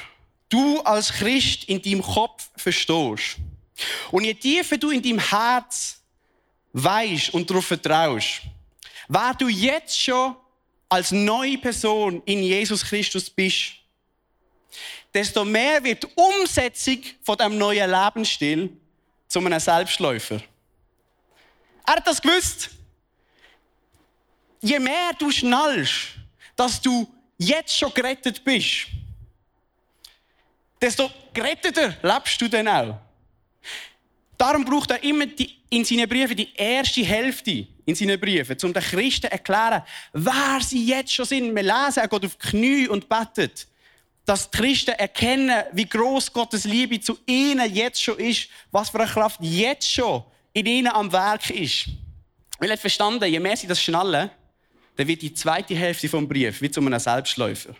du 0.48 0.78
als 0.82 1.12
Christ 1.12 1.64
in 1.64 1.82
deinem 1.82 2.02
Kopf 2.02 2.50
verstehst 2.56 3.38
und 4.12 4.22
je 4.22 4.34
tiefer 4.34 4.78
du 4.78 4.90
in 4.90 5.02
deinem 5.02 5.18
Herz 5.18 6.00
weißt 6.72 7.34
und 7.34 7.50
darauf 7.50 7.66
vertraust, 7.66 8.42
wer 9.08 9.34
du 9.34 9.48
jetzt 9.48 10.00
schon 10.00 10.36
als 10.90 11.12
neue 11.12 11.56
Person 11.56 12.20
in 12.26 12.42
Jesus 12.42 12.84
Christus 12.84 13.30
bist, 13.30 13.74
desto 15.14 15.44
mehr 15.44 15.82
wird 15.82 16.02
die 16.02 16.08
Umsetzung 16.14 17.02
von 17.22 17.38
dem 17.38 17.56
neuen 17.56 17.90
Lebensstil 17.90 18.76
zu 19.28 19.38
einem 19.38 19.60
Selbstläufer. 19.60 20.42
Er 21.86 21.94
hat 21.96 22.06
das 22.06 22.20
gewusst. 22.20 22.70
Je 24.60 24.78
mehr 24.78 25.12
du 25.18 25.30
schnallst, 25.30 26.16
dass 26.56 26.80
du 26.80 27.08
jetzt 27.38 27.74
schon 27.74 27.94
gerettet 27.94 28.44
bist, 28.44 28.88
desto 30.80 31.10
geretteter 31.32 31.96
lebst 32.02 32.40
du 32.40 32.48
dann 32.48 32.68
auch. 32.68 32.98
Darum 34.40 34.64
braucht 34.64 34.90
er 34.90 35.02
immer 35.04 35.26
die, 35.26 35.50
in 35.68 35.84
seinen 35.84 36.08
Briefen 36.08 36.34
die 36.34 36.48
erste 36.54 37.04
Hälfte 37.04 37.66
in 37.84 37.94
seinen 37.94 38.18
Briefen, 38.18 38.56
um 38.62 38.72
den 38.72 38.82
Christen 38.82 39.22
zu 39.22 39.32
erklären, 39.32 39.82
wer 40.14 40.60
sie 40.62 40.82
jetzt 40.82 41.12
schon 41.12 41.26
sind. 41.26 41.54
Wir 41.54 41.62
lesen, 41.62 41.98
er 41.98 42.08
geht 42.08 42.24
auf 42.24 42.36
die 42.36 42.48
Knie 42.48 42.88
und 42.88 43.06
betet 43.06 43.66
dass 44.24 44.48
die 44.48 44.58
Christen 44.58 44.92
erkennen, 44.92 45.64
wie 45.72 45.86
groß 45.86 46.32
Gottes 46.32 46.64
Liebe 46.64 47.00
zu 47.00 47.18
ihnen 47.26 47.74
jetzt 47.74 48.00
schon 48.00 48.18
ist, 48.18 48.48
was 48.70 48.88
für 48.88 49.00
eine 49.00 49.10
Kraft 49.10 49.40
jetzt 49.42 49.90
schon 49.90 50.22
in 50.52 50.66
ihnen 50.66 50.88
am 50.88 51.10
Werk 51.10 51.50
ist. 51.50 51.86
Weil 52.58 52.70
er 52.70 52.78
verstanden, 52.78 53.24
je 53.24 53.40
mehr 53.40 53.56
sie 53.56 53.66
das 53.66 53.82
schnallen, 53.82 54.30
dann 54.96 55.06
wird 55.08 55.22
die 55.22 55.34
zweite 55.34 55.74
Hälfte 55.74 56.08
vom 56.08 56.28
Brief 56.28 56.62
wie 56.62 56.70
zu 56.70 56.80
einem 56.80 56.98
Selbstläufer. 56.98 57.74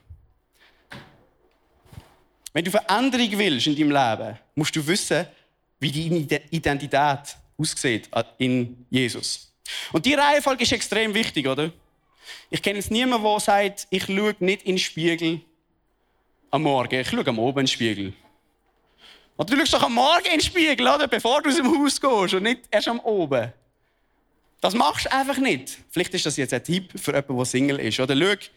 Wenn 2.52 2.64
du 2.64 2.70
Veränderung 2.70 3.38
willst 3.38 3.68
in 3.68 3.76
deinem 3.76 3.92
Leben, 3.92 4.38
musst 4.56 4.74
du 4.74 4.84
wissen, 4.84 5.26
wie 5.80 6.26
deine 6.26 6.42
Identität 6.50 7.37
aussieht 7.58 8.08
in 8.38 8.87
Jesus. 8.90 9.52
Und 9.92 10.06
die 10.06 10.14
Reihenfolge 10.14 10.62
ist 10.62 10.72
extrem 10.72 11.14
wichtig, 11.14 11.46
oder? 11.46 11.72
Ich 12.50 12.62
kenne 12.62 12.78
jetzt 12.78 12.90
niemanden, 12.90 13.25
der 13.25 13.40
sagt, 13.40 13.87
ich 13.90 14.04
schaue 14.04 14.34
nicht 14.38 14.62
in 14.62 14.76
den 14.76 14.78
Spiegel, 14.78 15.40
am 16.50 16.62
Morgen. 16.62 17.00
Ich 17.00 17.08
schaue 17.08 17.26
am 17.26 17.38
Oben 17.38 17.60
in 17.60 17.66
den 17.66 17.68
Spiegel. 17.68 18.12
Oder 19.37 19.54
du 19.54 19.56
schaust 19.58 19.75
doch 19.75 19.82
am 19.84 19.94
Morgen 19.94 20.26
in 20.26 20.32
den 20.32 20.40
Spiegel, 20.40 20.87
oder? 20.87 21.08
bevor 21.08 21.42
du 21.42 21.49
aus 21.49 21.56
dem 21.56 21.66
Haus 21.66 22.00
gehst 22.00 22.34
und 22.34 22.42
nicht 22.42 22.62
erst 22.70 22.88
am 22.88 23.00
Oben. 23.00 23.52
Das 24.60 24.75
machst 24.75 25.06
du 25.06 25.12
einfach 25.12 25.38
nicht. 25.38 25.78
Vielleicht 25.90 26.12
ist 26.12 26.26
das 26.26 26.37
jetzt 26.37 26.52
ein 26.52 26.62
Tipp 26.62 26.90
für 26.96 27.12
jemanden, 27.12 27.37
der 27.37 27.46
Single 27.46 27.80
ist. 27.80 27.99
Oder 27.99 28.14
schau 28.14 28.50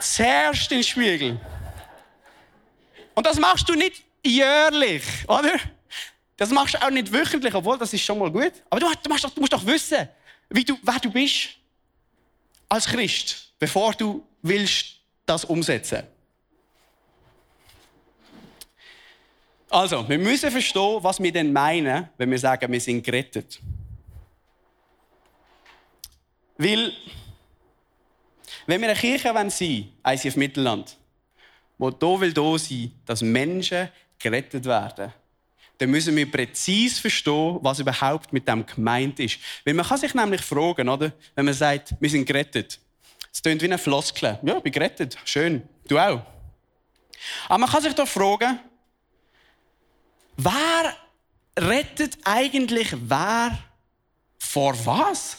zuerst 0.00 0.72
in 0.72 0.78
den 0.78 0.84
Spiegel. 0.84 1.40
Und 3.14 3.26
das 3.26 3.38
machst 3.38 3.68
du 3.68 3.74
nicht 3.74 4.02
jährlich, 4.24 5.04
oder? 5.28 5.60
Das 6.40 6.48
machst 6.48 6.72
du 6.72 6.82
auch 6.82 6.88
nicht 6.88 7.12
wöchentlich, 7.12 7.54
obwohl 7.54 7.76
das 7.76 7.92
ist 7.92 8.02
schon 8.02 8.18
mal 8.18 8.30
gut. 8.30 8.54
Aber 8.70 8.80
du, 8.80 8.86
doch, 8.86 9.30
du 9.30 9.40
musst 9.40 9.52
doch 9.52 9.66
wissen, 9.66 10.08
wie 10.48 10.64
du, 10.64 10.78
wer 10.82 10.98
du 10.98 11.10
bist 11.10 11.50
als 12.66 12.86
Christ, 12.86 13.52
bevor 13.58 13.92
du 13.92 14.26
willst 14.40 15.00
das 15.26 15.44
umsetzen. 15.44 16.02
Also, 19.68 20.08
wir 20.08 20.18
müssen 20.18 20.50
verstehen, 20.50 21.02
was 21.02 21.22
wir 21.22 21.30
denn 21.30 21.52
meinen, 21.52 22.08
wenn 22.16 22.30
wir 22.30 22.38
sagen, 22.38 22.72
wir 22.72 22.80
sind 22.80 23.04
gerettet. 23.04 23.60
Weil, 26.56 26.90
wenn 28.66 28.80
wir 28.80 28.88
eine 28.88 28.98
Kirche 28.98 29.24
sein 29.28 29.50
wollen, 29.50 29.92
ICF 30.06 30.36
Mittelland, 30.36 30.96
wo 31.76 31.90
da 31.90 32.18
will 32.18 32.32
da 32.32 32.56
sein, 32.56 32.92
dass 33.04 33.20
Menschen 33.20 33.90
gerettet 34.18 34.64
werden, 34.64 35.12
dann 35.80 35.90
müssen 35.90 36.14
wir 36.14 36.30
präzise 36.30 37.00
verstehen, 37.00 37.58
was 37.62 37.78
überhaupt 37.78 38.34
mit 38.34 38.46
dem 38.46 38.66
gemeint 38.66 39.18
ist. 39.18 39.38
Weil 39.64 39.72
man 39.72 39.86
kann 39.86 39.96
sich 39.96 40.12
nämlich 40.12 40.42
fragen, 40.42 40.90
oder? 40.90 41.10
Wenn 41.34 41.46
man 41.46 41.54
sagt, 41.54 41.94
wir 41.98 42.10
sind 42.10 42.26
gerettet. 42.26 42.78
Es 43.32 43.40
klingt 43.40 43.62
wie 43.62 43.64
eine 43.64 43.78
Floskel. 43.78 44.38
Ja, 44.42 44.58
ich 44.58 44.62
bin 44.62 44.72
gerettet. 44.72 45.16
Schön. 45.24 45.66
Du 45.88 45.98
auch. 45.98 46.20
Aber 47.48 47.58
man 47.58 47.70
kann 47.70 47.82
sich 47.82 47.94
doch 47.94 48.06
fragen, 48.06 48.60
Wer 50.36 50.96
rettet 51.58 52.18
eigentlich 52.24 52.94
wer 52.98 53.58
vor 54.38 54.74
was? 54.84 55.38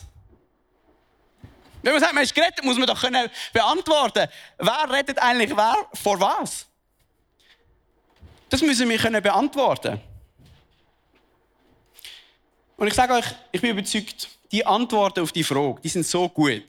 Wenn 1.84 1.94
man 1.94 2.02
sagt, 2.02 2.14
man 2.14 2.24
ist 2.24 2.34
gerettet, 2.34 2.64
muss 2.64 2.78
man 2.78 2.88
doch 2.88 3.00
können 3.00 3.30
beantworten 3.54 4.28
Wer 4.58 4.90
rettet 4.90 5.20
eigentlich 5.20 5.56
wer 5.56 5.76
vor 5.94 6.20
was? 6.20 6.66
Das 8.50 8.62
müssen 8.62 8.90
wir 8.90 8.98
können 8.98 9.22
beantworten. 9.22 10.02
Und 12.82 12.88
ich 12.88 12.96
sage 12.96 13.14
euch, 13.14 13.26
ich 13.52 13.62
bin 13.62 13.78
überzeugt, 13.78 14.28
die 14.52 14.66
Antworten 14.66 15.20
auf 15.20 15.32
die 15.32 15.44
Frage, 15.44 15.80
die 15.84 15.90
sind 15.90 16.04
so 16.04 16.28
gut, 16.28 16.66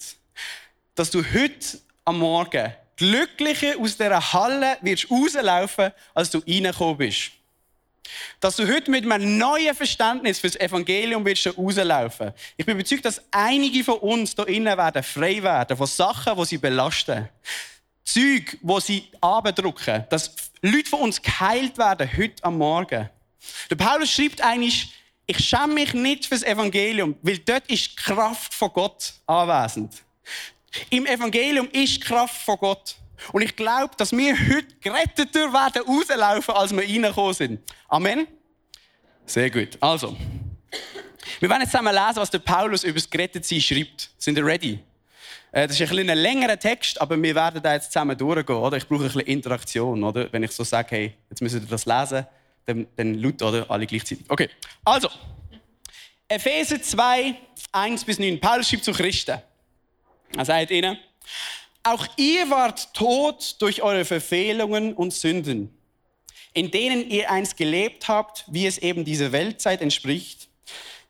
dass 0.95 1.11
du 1.11 1.25
heute 1.25 1.81
am 2.05 2.19
Morgen 2.19 2.71
glücklicher 2.97 3.79
aus 3.81 3.97
dieser 3.97 4.33
Halle 4.35 4.77
wirst 4.83 5.11
rauslaufen, 5.11 5.91
als 6.13 6.29
du 6.29 6.41
reingekommen 6.41 6.99
bist. 6.99 7.31
Dass 8.41 8.57
du 8.57 8.69
heute 8.69 8.91
mit 8.91 9.11
einem 9.11 9.39
neuen 9.39 9.75
Verständnis 9.75 10.39
für 10.39 10.49
das 10.49 10.61
Evangelium 10.61 11.25
wirst 11.25 11.47
rauslaufen. 11.57 12.35
Ich 12.59 12.67
bin 12.67 12.79
überzeugt, 12.79 13.07
dass 13.07 13.23
einige 13.31 13.83
von 13.83 13.97
uns 14.01 14.35
hier 14.35 14.49
innen 14.49 14.77
werden 14.77 15.03
frei 15.03 15.43
werden 15.43 15.79
von 15.79 15.87
Sachen, 15.87 16.37
die 16.37 16.45
sie 16.45 16.59
belasten. 16.59 17.27
Zeug, 18.05 18.59
die 18.61 18.81
sie 18.83 19.09
abdrucken. 19.19 20.05
Dass 20.11 20.35
Leute 20.61 20.91
von 20.91 21.01
uns 21.01 21.23
geheilt 21.23 21.79
werden 21.79 22.07
heute 22.15 22.45
am 22.45 22.59
Morgen. 22.59 23.09
Der 23.71 23.77
Paulus 23.77 24.11
schreibt 24.11 24.43
eigentlich, 24.43 24.93
ich 25.27 25.39
schäme 25.39 25.75
mich 25.75 25.95
nicht 25.95 26.27
fürs 26.27 26.43
Evangelium, 26.43 27.17
weil 27.23 27.39
dort 27.39 27.67
ist 27.69 27.93
die 27.93 27.97
Kraft 27.97 28.53
von 28.55 28.71
Gott 28.73 29.15
anwesend. 29.27 30.03
Im 30.91 31.07
Evangelium 31.07 31.69
ist 31.73 31.97
die 31.97 32.01
Kraft 32.01 32.43
von 32.43 32.57
Gott. 32.59 32.97
Und 33.33 33.43
ich 33.43 33.55
glaube, 33.55 33.95
dass 33.97 34.11
wir 34.13 34.35
heute 34.37 34.75
geretteter 34.81 35.53
werden 35.53 35.83
rauslaufen, 35.87 36.55
als 36.55 36.73
wir 36.73 36.83
reingekommen 36.83 37.35
sind. 37.35 37.61
Amen? 37.89 38.27
Sehr 39.27 39.51
gut. 39.51 39.79
Also, 39.81 40.17
wir 41.39 41.49
werden 41.49 41.63
jetzt 41.63 41.71
zusammen 41.71 41.95
lesen, 41.95 42.17
was 42.17 42.31
der 42.31 42.41
Paulus 42.41 42.83
über 42.83 42.95
das 42.95 43.09
Gerettetsein 43.09 43.61
schreibt. 43.61 44.11
Sind 44.19 44.39
ihr 44.39 44.45
ready? 44.45 44.81
Äh, 45.53 45.69
das 45.69 45.79
ist 45.79 45.93
ein, 45.93 46.11
ein 46.11 46.19
längerer 46.19 46.59
Text, 46.59 47.01
aber 47.01 47.21
wir 47.23 47.35
werden 47.35 47.63
da 47.63 47.75
jetzt 47.75 47.93
zusammen 47.93 48.17
durchgehen. 48.17 48.57
Oder? 48.57 48.79
Ich 48.79 48.89
brauche 48.89 49.03
ein 49.03 49.07
bisschen 49.07 49.21
Interaktion. 49.21 50.03
Oder? 50.03 50.33
Wenn 50.33 50.43
ich 50.43 50.51
so 50.51 50.65
sage, 50.65 50.89
hey, 50.91 51.15
jetzt 51.31 51.41
müsst 51.41 51.55
ihr 51.55 51.61
das 51.61 51.87
lesen, 51.87 52.27
dann, 52.67 52.87
dann 52.97 53.15
laut, 53.15 53.43
oder? 53.43 53.71
Alle 53.71 53.87
gleichzeitig. 53.87 54.25
Okay, 54.29 54.49
also. 54.85 55.09
Epheser 56.29 56.81
2, 56.81 57.35
1 57.73 58.05
bis 58.05 58.19
9. 58.19 58.41
Paulus 58.41 58.69
schreibt 58.69 58.85
zu 58.85 58.93
Christen. 58.93 59.39
Er 60.37 60.45
sagt 60.45 60.71
ihnen, 60.71 60.97
Auch 61.83 62.07
ihr 62.17 62.49
wart 62.49 62.95
tot 62.95 63.57
durch 63.61 63.83
eure 63.83 64.05
Verfehlungen 64.05 64.95
und 64.95 65.13
Sünden, 65.13 65.77
in 66.55 66.71
denen 66.71 67.11
ihr 67.11 67.31
einst 67.31 67.57
gelebt 67.57 68.09
habt, 68.09 68.45
wie 68.49 68.67
es 68.67 68.79
eben 68.79 69.05
dieser 69.05 69.33
Weltzeit 69.33 69.83
entspricht, 69.83 70.49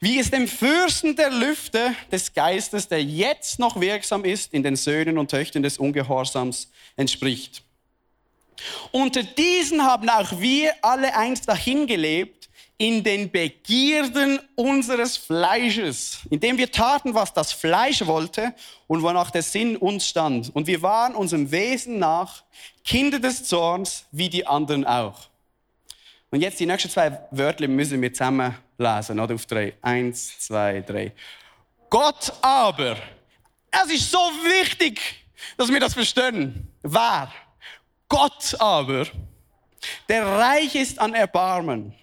wie 0.01 0.19
es 0.19 0.33
dem 0.33 0.49
Fürsten 0.49 1.15
der 1.15 1.31
Lüfte 1.31 1.95
des 2.11 2.33
Geistes, 2.33 2.89
der 2.89 3.05
jetzt 3.05 3.61
noch 3.61 3.81
wirksam 3.81 4.25
ist, 4.25 4.53
in 4.53 4.65
den 4.65 4.75
Söhnen 4.75 5.19
und 5.19 5.31
Töchtern 5.31 5.63
des 5.63 5.79
Ungehorsams 5.79 6.73
entspricht. 6.97 7.63
Unter 8.91 9.23
diesen 9.23 9.83
haben 9.83 10.09
auch 10.09 10.41
wir 10.41 10.73
alle 10.83 11.15
einst 11.17 11.49
dahin 11.49 11.87
gelebt, 11.87 12.43
in 12.79 13.05
den 13.05 13.31
Begierden 13.31 14.41
unseres 14.57 15.17
Fleisches, 15.17 16.19
indem 16.31 16.59
wir 16.59 16.71
taten, 16.71 17.15
was 17.15 17.33
das 17.33 17.53
Fleisch 17.53 18.05
wollte 18.07 18.55
und 18.89 19.03
wonach 19.03 19.31
der 19.31 19.43
Sinn 19.43 19.77
uns 19.77 20.09
stand. 20.09 20.51
Und 20.55 20.67
wir 20.67 20.83
waren 20.83 21.15
unserem 21.15 21.49
Wesen 21.53 22.01
nach 22.01 22.43
Kinder 22.85 23.21
des 23.21 23.45
Zorns, 23.45 24.07
wie 24.11 24.29
die 24.29 24.45
anderen 24.45 24.85
auch. 24.85 25.29
Und 26.31 26.41
jetzt 26.41 26.59
die 26.59 26.67
nächsten 26.67 26.91
zwei 26.91 27.21
Wörter 27.31 27.69
müssen 27.69 28.03
wir 28.03 28.13
zusammen 28.13 28.57
lesen, 28.79 29.21
oder? 29.21 29.35
Auf 29.35 29.47
drei. 29.47 29.75
Eins, 29.83 30.41
zwei, 30.41 30.81
drei. 30.81 31.13
Gott 31.89 32.33
aber. 32.41 32.97
Es 33.71 33.93
ist 33.93 34.11
so 34.11 34.19
wichtig, 34.19 35.01
dass 35.57 35.69
wir 35.69 35.79
das 35.79 35.95
verstehen. 35.95 36.69
Wer? 36.83 37.31
Gott 38.13 38.57
aber, 38.59 39.07
der 40.11 40.27
reich 40.27 40.75
ist 40.75 40.99
an 40.99 41.15
Erbarmen 41.15 41.95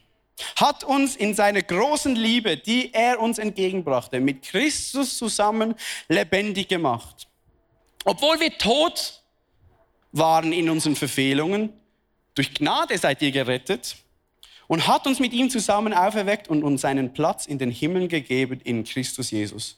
hat 0.56 0.84
uns 0.84 1.16
in 1.16 1.34
seiner 1.34 1.62
großen 1.62 2.16
Liebe, 2.16 2.58
die 2.58 2.94
er 2.94 3.20
uns 3.20 3.38
entgegenbrachte, 3.38 4.20
mit 4.20 4.42
Christus 4.42 5.18
zusammen 5.18 5.76
lebendig 6.08 6.68
gemacht. 6.68 7.28
Obwohl 8.06 8.40
wir 8.40 8.58
tot 8.58 9.22
waren 10.12 10.52
in 10.54 10.70
unseren 10.70 10.96
Verfehlungen, 10.96 11.74
durch 12.34 12.54
Gnade 12.54 12.98
seid 12.98 13.22
ihr 13.22 13.32
gerettet 13.32 13.98
und 14.68 14.88
hat 14.88 15.06
uns 15.06 15.20
mit 15.20 15.34
ihm 15.34 15.50
zusammen 15.50 15.94
auferweckt 15.94 16.48
und 16.48 16.64
uns 16.64 16.82
seinen 16.82 17.14
Platz 17.14 17.46
in 17.46 17.60
den 17.60 17.70
Himmeln 17.70 18.08
gegeben 18.08 18.62
in 18.64 18.84
Christus 18.84 19.30
Jesus. 19.32 19.78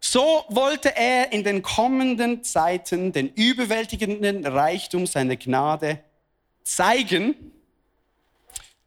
So 0.00 0.44
wollte 0.48 0.96
er 0.96 1.32
in 1.32 1.44
den 1.44 1.62
kommenden 1.62 2.44
Zeiten 2.44 3.12
den 3.12 3.32
überwältigenden 3.34 4.46
Reichtum 4.46 5.06
seiner 5.06 5.36
Gnade 5.36 6.00
zeigen, 6.62 7.34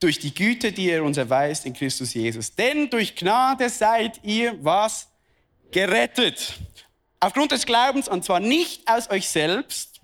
durch 0.02 0.18
die 0.18 0.34
Güte, 0.34 0.72
die 0.72 0.90
er 0.90 1.04
uns 1.04 1.18
erweist 1.18 1.66
in 1.66 1.74
Christus 1.74 2.14
Jesus. 2.14 2.54
Denn 2.56 2.90
durch 2.90 3.16
Gnade 3.16 3.70
seid 3.70 4.20
ihr 4.24 4.58
was? 4.64 5.08
Gerettet. 5.70 6.56
Aufgrund 7.20 7.52
des 7.52 7.66
Glaubens 7.66 8.10
und 8.10 8.26
zwar 8.26 8.40
nicht 8.40 8.86
aus 8.90 9.10
euch 9.10 9.30
selbst. 9.30 10.02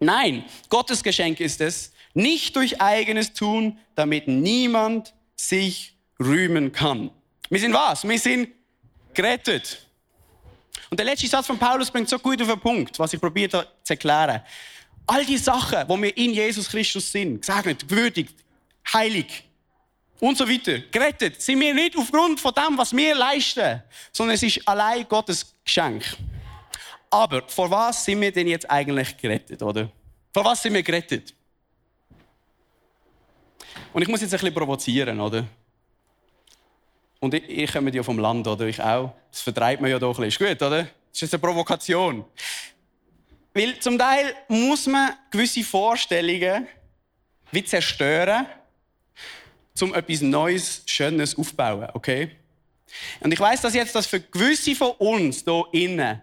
Nein, 0.00 0.44
Gottes 0.68 1.02
Geschenk 1.02 1.40
ist 1.40 1.60
es, 1.60 1.92
nicht 2.12 2.56
durch 2.56 2.80
eigenes 2.80 3.32
Tun, 3.32 3.78
damit 3.94 4.26
niemand 4.26 5.14
sich 5.36 5.96
rühmen 6.18 6.72
kann. 6.72 7.10
Wir 7.48 7.60
sind 7.60 7.72
was? 7.72 8.06
Wir 8.06 8.18
sind 8.18 8.48
gerettet. 9.14 9.86
Und 10.90 10.98
der 10.98 11.06
letzte 11.06 11.28
Satz 11.28 11.46
von 11.46 11.56
Paulus 11.56 11.90
bringt 11.90 12.08
so 12.08 12.18
gut 12.18 12.42
auf 12.42 12.48
den 12.48 12.58
Punkt, 12.58 12.98
was 12.98 13.12
ich 13.12 13.20
probiert 13.20 13.52
zu 13.52 13.92
erklären. 13.92 14.42
All 15.06 15.24
die 15.24 15.38
Sachen, 15.38 15.88
wo 15.88 15.96
wir 15.96 16.16
in 16.16 16.32
Jesus 16.32 16.68
Christus 16.68 17.10
sind, 17.10 17.40
gesegnet, 17.40 17.88
gewürdigt, 17.88 18.34
heilig 18.92 19.44
und 20.18 20.36
so 20.36 20.48
weiter. 20.48 20.80
Gerettet 20.90 21.40
sind 21.40 21.60
wir 21.60 21.72
nicht 21.72 21.96
aufgrund 21.96 22.40
von 22.40 22.52
dem, 22.52 22.76
was 22.76 22.94
wir 22.94 23.14
leisten, 23.14 23.82
sondern 24.12 24.34
es 24.34 24.42
ist 24.42 24.66
allein 24.66 25.06
Gottes 25.08 25.54
Geschenk. 25.64 26.04
Aber 27.08 27.42
vor 27.48 27.70
was 27.70 28.04
sind 28.04 28.20
wir 28.20 28.32
denn 28.32 28.48
jetzt 28.48 28.68
eigentlich 28.68 29.16
gerettet, 29.16 29.62
oder? 29.62 29.90
Vor 30.32 30.44
was 30.44 30.62
sind 30.62 30.74
wir 30.74 30.82
gerettet? 30.82 31.34
Und 33.92 34.02
ich 34.02 34.08
muss 34.08 34.20
jetzt 34.20 34.32
ein 34.32 34.40
bisschen 34.40 34.54
provozieren, 34.54 35.20
oder? 35.20 35.44
Und 37.20 37.34
ich, 37.34 37.48
ich 37.48 37.72
komme 37.72 37.92
ja 37.94 38.02
vom 38.02 38.18
Land, 38.18 38.46
oder? 38.46 38.66
Ich 38.66 38.80
auch. 38.82 39.12
Das 39.30 39.42
vertreibt 39.42 39.80
man 39.80 39.90
ja 39.90 39.98
doch 39.98 40.18
ein 40.18 40.24
bisschen. 40.24 40.46
Ist 40.46 40.58
gut, 40.58 40.66
oder? 40.66 40.82
Das 40.84 40.90
ist 41.12 41.20
jetzt 41.20 41.34
eine 41.34 41.40
Provokation. 41.40 42.24
Weil 43.52 43.78
zum 43.78 43.98
Teil 43.98 44.34
muss 44.48 44.86
man 44.86 45.12
gewisse 45.30 45.62
Vorstellungen 45.62 46.66
wie 47.52 47.64
zerstören, 47.64 48.46
um 49.80 49.94
etwas 49.94 50.20
Neues, 50.20 50.82
Schönes 50.86 51.36
aufzubauen, 51.36 51.88
okay? 51.94 52.30
Und 53.20 53.32
ich 53.32 53.40
weiß, 53.40 53.62
dass 53.62 53.74
jetzt 53.74 53.94
das 53.94 54.06
für 54.06 54.20
gewisse 54.20 54.74
von 54.74 54.90
uns 54.92 55.42
hier 55.44 55.64
innen 55.72 56.22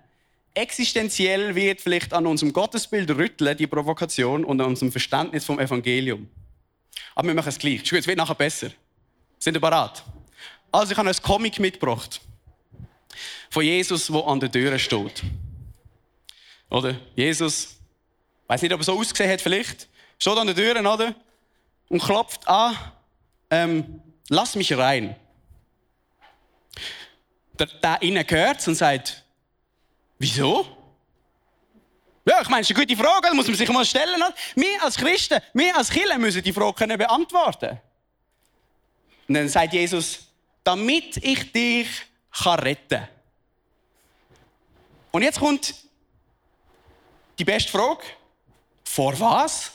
existenziell 0.54 1.54
wird, 1.56 1.82
vielleicht 1.82 2.14
an 2.14 2.26
unserem 2.26 2.52
Gottesbild 2.52 3.10
rütteln, 3.12 3.56
die 3.58 3.68
Provokation, 3.68 4.44
und 4.44 4.60
an 4.60 4.68
unserem 4.68 4.92
Verständnis 4.92 5.46
vom 5.46 5.60
Evangelium. 5.60 6.28
Aber 7.16 7.28
wir 7.28 7.36
machen 7.36 7.50
es 7.50 7.60
gleich. 7.60 7.92
Es 7.92 8.08
wird 8.08 8.18
nachher 8.18 8.36
besser. 8.36 8.72
Sind 9.38 9.56
ihr 9.56 9.62
bereit? 9.62 10.04
Also, 10.72 10.92
ich 10.92 10.98
habe 10.98 11.10
ein 11.10 11.16
Comic 11.22 11.60
mitgebracht. 11.60 12.22
Von 13.50 13.64
Jesus, 13.64 14.08
der 14.08 14.28
an 14.28 14.40
der 14.40 14.52
Tür 14.52 14.78
steht. 14.78 15.24
Oder? 16.70 16.96
Jesus, 17.16 17.78
weiß 18.48 18.62
nicht, 18.62 18.74
ob 18.74 18.82
er 18.82 18.84
so 18.84 19.00
ausgesehen 19.00 19.32
hat, 19.32 19.42
vielleicht. 19.42 19.88
Steht 20.20 20.38
an 20.38 20.48
der 20.48 20.56
Tür, 20.56 20.80
oder? 20.80 21.16
Und 21.90 22.02
klopft 22.02 22.48
an 22.48 22.76
ähm, 23.50 24.02
lass 24.30 24.56
mich 24.56 24.76
rein. 24.78 25.16
Der, 27.54 27.68
der 27.68 28.02
innen 28.02 28.26
gehört 28.26 28.68
und 28.68 28.76
sagt, 28.76 29.24
wieso? 30.20 30.68
Ja, 32.26 32.42
ich 32.42 32.50
meine, 32.50 32.62
das 32.62 32.70
ist 32.70 32.76
eine 32.76 32.86
gute 32.86 33.02
Frage, 33.02 33.34
muss 33.34 33.48
man 33.48 33.56
sich 33.56 33.70
mal 33.70 33.86
stellen. 33.86 34.22
Wir 34.56 34.84
als 34.84 34.98
Christen, 34.98 35.40
wir 35.54 35.76
als 35.76 35.90
Kirche 35.90 36.20
müssen 36.20 36.44
die 36.44 36.54
Frage 36.54 36.74
können 36.74 36.98
beantworten. 36.98 37.80
Und 39.28 39.34
dann 39.34 39.48
sagt 39.50 39.74
Jesus, 39.74 40.27
damit 40.68 41.16
ich 41.24 41.50
dich 41.54 41.88
kann 42.44 42.60
retten 42.60 43.00
kann. 43.00 43.08
Und 45.12 45.22
jetzt 45.22 45.40
kommt 45.40 45.74
die 47.40 47.46
beste 47.46 47.72
Frage. 47.72 48.04
Vor 48.84 49.18
was? 49.18 49.72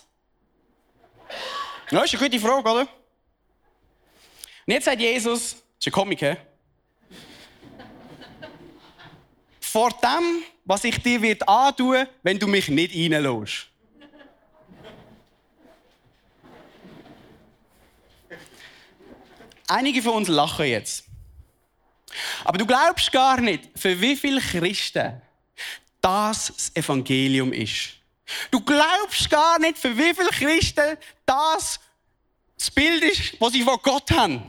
Das 1.90 2.04
ist 2.04 2.20
eine 2.20 2.28
gute 2.28 2.38
Frage, 2.38 2.70
oder? 2.70 2.80
Und 2.82 4.74
jetzt 4.74 4.84
sagt 4.84 5.00
Jesus, 5.00 5.52
das 5.52 5.60
ist 5.78 5.86
ein 5.86 5.92
Comic, 5.92 6.36
vor 9.60 9.88
dem, 9.92 10.44
was 10.66 10.84
ich 10.84 11.02
dir 11.02 11.22
wird 11.22 11.48
antun, 11.48 12.06
wenn 12.22 12.38
du 12.38 12.46
mich 12.46 12.68
nicht 12.68 12.94
reinlässt. 12.94 13.68
Einige 19.72 20.02
von 20.02 20.14
uns 20.14 20.28
lachen 20.28 20.66
jetzt. 20.66 21.04
Aber 22.44 22.58
du 22.58 22.66
glaubst 22.66 23.10
gar 23.10 23.40
nicht, 23.40 23.70
für 23.74 23.98
wie 24.00 24.16
viele 24.16 24.40
Christen 24.40 25.22
das 26.02 26.48
das 26.48 26.76
Evangelium 26.76 27.54
ist. 27.54 27.94
Du 28.50 28.60
glaubst 28.60 29.30
gar 29.30 29.58
nicht, 29.58 29.78
für 29.78 29.96
wie 29.96 30.14
viele 30.14 30.28
Christen 30.28 30.98
das 31.24 31.80
das 32.58 32.70
Bild 32.70 33.02
ist, 33.02 33.40
was 33.40 33.52
sie 33.54 33.62
von 33.62 33.78
Gott 33.82 34.10
haben. 34.12 34.42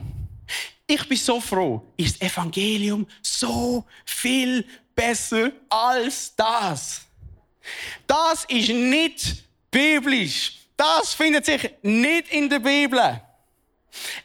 Ich 0.86 1.08
bin 1.08 1.16
so 1.16 1.40
froh, 1.40 1.82
ist 1.96 2.20
das 2.20 2.30
Evangelium 2.30 3.06
so 3.22 3.86
viel 4.04 4.64
besser 4.94 5.50
als 5.70 6.36
das. 6.36 7.00
Das 8.06 8.44
ist 8.44 8.68
nicht 8.68 9.42
biblisch. 9.70 10.58
Das 10.76 11.14
findet 11.14 11.46
sich 11.46 11.70
nicht 11.82 12.28
in 12.28 12.50
der 12.50 12.58
Bibel. 12.58 13.22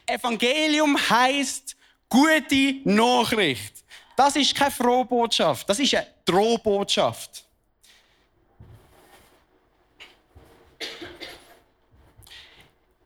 Evangelium 0.06 0.96
heißt 0.96 1.76
gute 2.08 2.80
Nachricht. 2.84 3.84
Das 4.16 4.36
ist 4.36 4.54
keine 4.54 4.70
Frohbotschaft, 4.70 5.68
das 5.68 5.78
ist 5.78 5.94
eine 5.94 6.06
Drohbotschaft. 6.24 7.44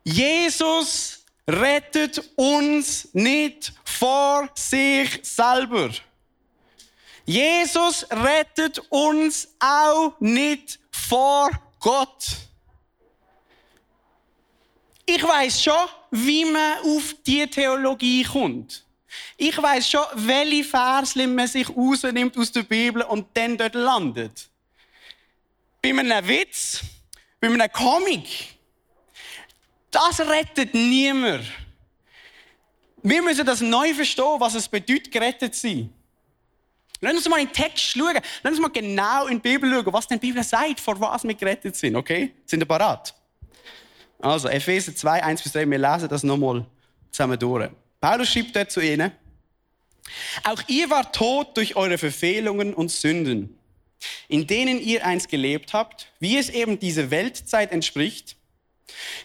Jesus 0.04 1.24
rettet 1.48 2.22
uns 2.36 3.08
nicht 3.14 3.72
vor 3.84 4.48
sich 4.54 5.20
selber. 5.22 5.90
Jesus 7.24 8.06
rettet 8.10 8.78
uns 8.90 9.48
auch 9.58 10.14
nicht 10.20 10.78
vor 10.90 11.50
Gott. 11.80 12.26
Ich 15.06 15.22
weiß 15.22 15.62
schon, 15.62 15.88
wie 16.10 16.44
man 16.44 16.78
auf 16.78 17.14
die 17.26 17.46
Theologie 17.46 18.24
kommt. 18.24 18.84
Ich 19.36 19.60
weiß 19.60 19.88
schon, 19.88 20.04
welche 20.14 20.64
Verslim 20.64 21.34
man 21.34 21.46
sich 21.46 21.68
rausnimmt 21.68 22.36
aus 22.38 22.50
der 22.50 22.62
Bibel 22.62 23.02
und 23.02 23.26
dann 23.34 23.56
dort 23.56 23.74
landet. 23.74 24.48
Bei 25.82 25.90
einem 25.90 26.26
Witz, 26.26 26.80
bei 27.40 27.48
einem 27.48 27.70
Comic, 27.72 28.56
das 29.90 30.20
rettet 30.20 30.72
niemand. 30.74 31.44
Wir 33.02 33.22
müssen 33.22 33.44
das 33.44 33.60
neu 33.60 33.92
verstehen, 33.92 34.40
was 34.40 34.54
es 34.54 34.66
bedeutet, 34.66 35.12
gerettet 35.12 35.54
zu 35.54 35.68
sein. 35.68 35.92
Lass 37.00 37.14
uns 37.14 37.28
mal 37.28 37.38
in 37.38 37.46
den 37.46 37.52
Text 37.52 37.84
schauen. 37.84 38.18
Lass 38.42 38.52
uns 38.52 38.60
mal 38.60 38.68
genau 38.68 39.26
in 39.26 39.40
die 39.42 39.48
Bibel 39.48 39.70
schauen, 39.70 39.92
was 39.92 40.08
denn 40.08 40.18
die 40.18 40.28
Bibel 40.28 40.42
sagt, 40.42 40.80
vor 40.80 40.98
was 40.98 41.22
wir 41.22 41.34
gerettet 41.34 41.76
sind. 41.76 41.94
Okay? 41.96 42.32
Sind 42.46 42.60
ihr 42.60 42.66
parat? 42.66 43.14
Also, 44.24 44.48
Epheser 44.48 44.96
2, 44.96 45.22
1 45.22 45.42
bis 45.42 45.52
3, 45.52 45.68
wir 45.68 45.76
lesen 45.76 46.08
das 46.08 46.22
nochmal 46.22 46.64
zusammen 47.10 47.38
durch. 47.38 47.68
Paulus 48.00 48.32
schreibt 48.32 48.56
dort 48.56 48.70
zu 48.70 48.80
ihnen, 48.80 49.12
auch 50.44 50.62
ihr 50.66 50.88
wart 50.88 51.14
tot 51.14 51.54
durch 51.58 51.76
eure 51.76 51.98
Verfehlungen 51.98 52.72
und 52.72 52.90
Sünden, 52.90 53.58
in 54.28 54.46
denen 54.46 54.80
ihr 54.80 55.04
einst 55.04 55.28
gelebt 55.28 55.74
habt, 55.74 56.10
wie 56.20 56.38
es 56.38 56.48
eben 56.48 56.78
diese 56.78 57.10
Weltzeit 57.10 57.70
entspricht, 57.70 58.36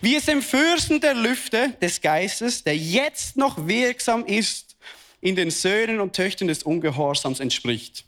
wie 0.01 0.17
es 0.17 0.25
dem 0.25 0.41
Fürsten 0.41 0.99
der 0.99 1.13
Lüfte 1.13 1.69
des 1.81 2.01
Geistes, 2.01 2.65
der 2.65 2.75
jetzt 2.75 3.37
noch 3.37 3.67
wirksam 3.67 4.25
ist, 4.25 4.75
in 5.21 5.37
den 5.37 5.49
Söhnen 5.49 6.01
und 6.01 6.13
Töchtern 6.13 6.49
des 6.49 6.63
Ungehorsams 6.63 7.39
entspricht. 7.39 8.03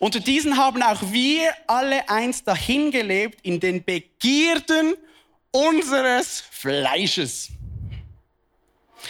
Unter 0.00 0.18
diesen 0.18 0.56
haben 0.56 0.82
auch 0.82 1.12
wir 1.12 1.52
alle 1.68 2.08
einst 2.08 2.48
dahingelebt 2.48 3.38
in 3.42 3.60
den 3.60 3.84
Begierden 3.84 4.94
unseres 5.52 6.42
Fleisches 6.50 7.52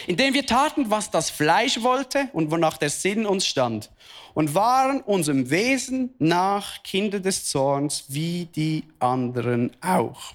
indem 0.06 0.34
wir 0.34 0.46
taten, 0.46 0.90
was 0.90 1.10
das 1.10 1.30
Fleisch 1.30 1.82
wollte 1.82 2.28
und 2.32 2.50
wonach 2.50 2.78
der 2.78 2.90
Sinn 2.90 3.26
uns 3.26 3.46
stand, 3.46 3.90
und 4.34 4.54
waren 4.54 5.00
unserem 5.00 5.50
Wesen 5.50 6.14
nach 6.18 6.82
Kinder 6.82 7.18
des 7.18 7.46
Zorns 7.46 8.04
wie 8.08 8.46
die 8.46 8.84
anderen 9.00 9.72
auch. 9.80 10.34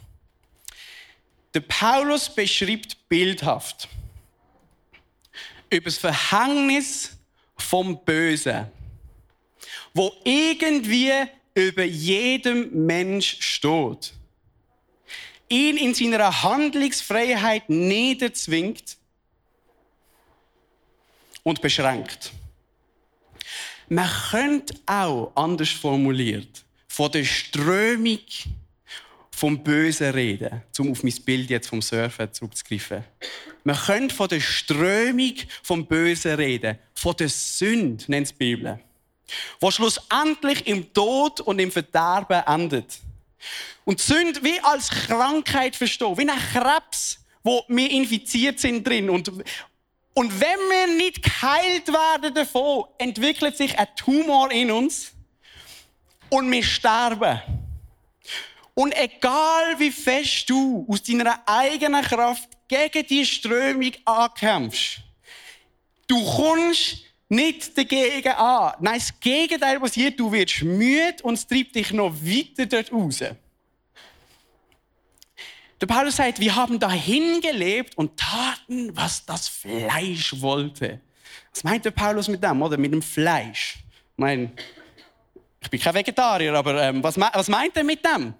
Der 1.54 1.62
Paulus 1.62 2.30
beschreibt 2.30 3.08
bildhaft 3.08 3.88
über 5.70 5.86
das 5.86 5.98
Verhängnis 5.98 7.18
vom 7.58 8.04
Bösen, 8.04 8.68
wo 9.96 10.14
irgendwie 10.26 11.12
über 11.56 11.84
jedem 11.86 12.86
Mensch 12.86 13.38
steht, 13.40 14.14
ihn 15.48 15.78
in 15.78 15.94
seiner 15.94 16.44
Handlungsfreiheit 16.44 17.70
niederzwingt 17.70 18.98
und 21.44 21.62
beschränkt. 21.62 22.34
Man 23.88 24.10
könnte 24.32 24.76
auch 24.86 25.32
anders 25.36 25.70
formuliert 25.70 26.66
von 26.88 27.12
der 27.12 27.24
Strömung 27.24 28.20
vom 29.32 29.64
Bösen 29.64 30.12
reden, 30.12 30.62
um 30.80 30.92
auf 30.92 31.04
mein 31.04 31.14
Bild 31.24 31.50
jetzt 31.50 31.68
vom 31.68 31.82
Surfen 31.82 32.34
zurückzugreifen. 32.34 33.04
Man 33.64 33.76
könnte 33.76 34.16
von 34.16 34.28
der 34.28 34.40
Strömung 34.42 35.36
vom 35.64 35.86
Bösen 35.86 36.36
reden, 36.36 36.80
von 36.94 37.16
der 37.16 37.30
Sünde, 37.30 38.04
nennt 38.08 38.30
die 38.30 38.34
Bibel, 38.34 38.80
wo 39.60 39.72
schlussendlich 39.72 40.68
im 40.68 40.94
Tod 40.94 41.42
und 41.42 41.60
im 41.60 41.72
Verderben 41.72 42.44
endet. 42.46 43.00
Und 43.84 44.00
Sünde 44.00 44.44
wie 44.44 44.60
als 44.62 44.90
Krankheit 44.90 45.76
verstehen, 45.76 46.18
wie 46.18 46.30
ein 46.30 46.40
Krebs, 46.54 47.20
wo 47.44 47.64
wir 47.68 47.90
infiziert 47.92 48.60
sind 48.60 48.86
drin 48.86 49.10
und, 49.10 49.30
und 50.14 50.40
wenn 50.40 50.60
wir 50.70 50.96
nicht 50.98 51.22
geheilt 51.22 51.88
werden 51.90 52.34
davon, 52.34 52.86
entwickelt 52.98 53.58
sich 53.58 53.78
ein 53.78 53.88
Tumor 53.96 54.52
in 54.52 54.72
uns 54.72 55.12
und 56.30 56.52
wir 56.52 56.64
sterben. 56.64 57.40
Und 58.74 58.98
egal 58.98 59.80
wie 59.80 59.92
fest 59.92 60.50
du 60.50 60.86
aus 60.90 61.04
deiner 61.04 61.42
eigenen 61.46 62.04
Kraft 62.04 62.50
gegen 62.68 63.08
die 63.08 63.26
Strömung 63.26 63.92
ankämpfst, 64.04 65.00
du 66.08 66.24
kommst 66.36 67.05
nicht 67.30 67.78
dagegen 67.78 68.34
an. 68.34 68.74
Nein, 68.80 69.00
das 69.00 69.20
Gegenteil 69.20 69.80
passiert, 69.80 70.20
du 70.20 70.32
wirst 70.32 70.62
müde 70.64 71.24
und 71.24 71.36
es 71.36 71.48
treibt 71.48 71.76
dich 71.76 71.92
noch 71.92 72.14
weiter 72.14 72.66
dort 72.66 72.92
raus. 72.92 73.24
Der 75.82 75.88
Paulus 75.88 76.16
sagt, 76.16 76.40
wir 76.40 76.56
haben 76.56 76.80
dahin 76.80 77.42
gelebt 77.42 77.98
und 77.98 78.18
taten, 78.18 78.96
was 78.96 79.26
das 79.26 79.48
Fleisch 79.48 80.40
wollte. 80.40 81.02
Was 81.54 81.64
meint 81.64 81.86
der 81.86 81.92
Paulus 81.92 82.28
mit 82.28 82.44
dem, 82.44 82.62
oder? 82.62 82.78
Mit 82.78 82.94
dem 82.94 83.02
Fleisch? 83.02 83.78
Ich 84.14 84.18
meine, 84.18 84.52
ich 85.60 85.70
bin 85.70 85.80
kein 85.80 85.94
Vegetarier, 85.94 86.54
aber 86.54 86.82
ähm, 86.82 87.04
was, 87.04 87.18
was 87.18 87.48
meint 87.50 87.76
er 87.76 87.84
mit 87.84 88.06
dem? 88.06 88.34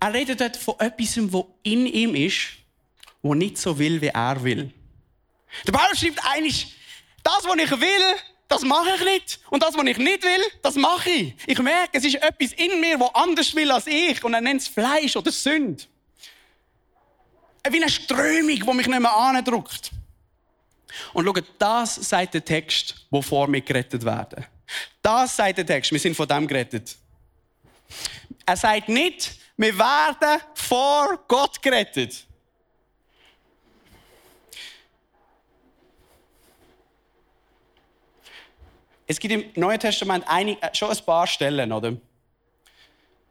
Er 0.00 0.12
redet 0.12 0.40
dort 0.40 0.56
von 0.56 0.74
etwas, 0.80 1.18
was 1.32 1.44
in 1.62 1.86
ihm 1.86 2.14
ist, 2.14 2.48
wo 3.22 3.34
nicht 3.34 3.58
so 3.58 3.78
will, 3.78 4.00
wie 4.00 4.08
er 4.08 4.42
will. 4.42 4.72
Der 5.66 5.72
Paulus 5.72 6.00
schreibt 6.00 6.20
eigentlich, 6.24 6.74
das, 7.30 7.48
was 7.48 7.56
ich 7.56 7.70
will, 7.70 8.16
das 8.48 8.62
mache 8.62 8.90
ich 8.96 9.04
nicht. 9.04 9.40
Und 9.50 9.62
das, 9.62 9.76
was 9.76 9.84
ich 9.86 9.98
nicht 9.98 10.22
will, 10.22 10.42
das 10.62 10.74
mache 10.74 11.10
ich. 11.10 11.34
Ich 11.46 11.58
merke, 11.58 11.98
es 11.98 12.04
ist 12.04 12.16
etwas 12.16 12.52
in 12.52 12.80
mir, 12.80 12.98
das 12.98 13.14
anders 13.14 13.54
will 13.54 13.70
als 13.70 13.86
ich. 13.86 14.22
Und 14.24 14.34
er 14.34 14.40
nennt 14.40 14.60
es 14.60 14.68
Fleisch 14.68 15.16
oder 15.16 15.30
Sünde. 15.30 15.84
Wie 17.68 17.76
eine 17.76 17.90
Strömung, 17.90 18.56
die 18.56 18.74
mich 18.74 18.86
nicht 18.86 19.00
mehr 19.00 19.16
andrückt. 19.16 19.90
Und 21.12 21.24
schaut, 21.24 21.44
das 21.58 21.94
sagt 21.94 22.34
der 22.34 22.44
Text, 22.44 23.06
wovor 23.10 23.50
wir 23.52 23.60
gerettet 23.60 24.04
werden. 24.04 24.44
Das 25.02 25.36
sagt 25.36 25.58
der 25.58 25.66
Text, 25.66 25.92
wir 25.92 26.00
sind 26.00 26.16
von 26.16 26.26
dem 26.26 26.46
gerettet. 26.46 26.96
Er 28.46 28.56
sagt 28.56 28.88
nicht, 28.88 29.32
wir 29.56 29.78
werden 29.78 30.40
vor 30.54 31.22
Gott 31.28 31.62
gerettet. 31.62 32.24
Es 39.10 39.18
gibt 39.18 39.34
im 39.34 39.44
Neuen 39.60 39.80
Testament 39.80 40.24
einig, 40.28 40.62
äh, 40.62 40.72
schon 40.72 40.88
ein 40.88 41.04
paar 41.04 41.26
Stellen, 41.26 41.72
oder? 41.72 41.96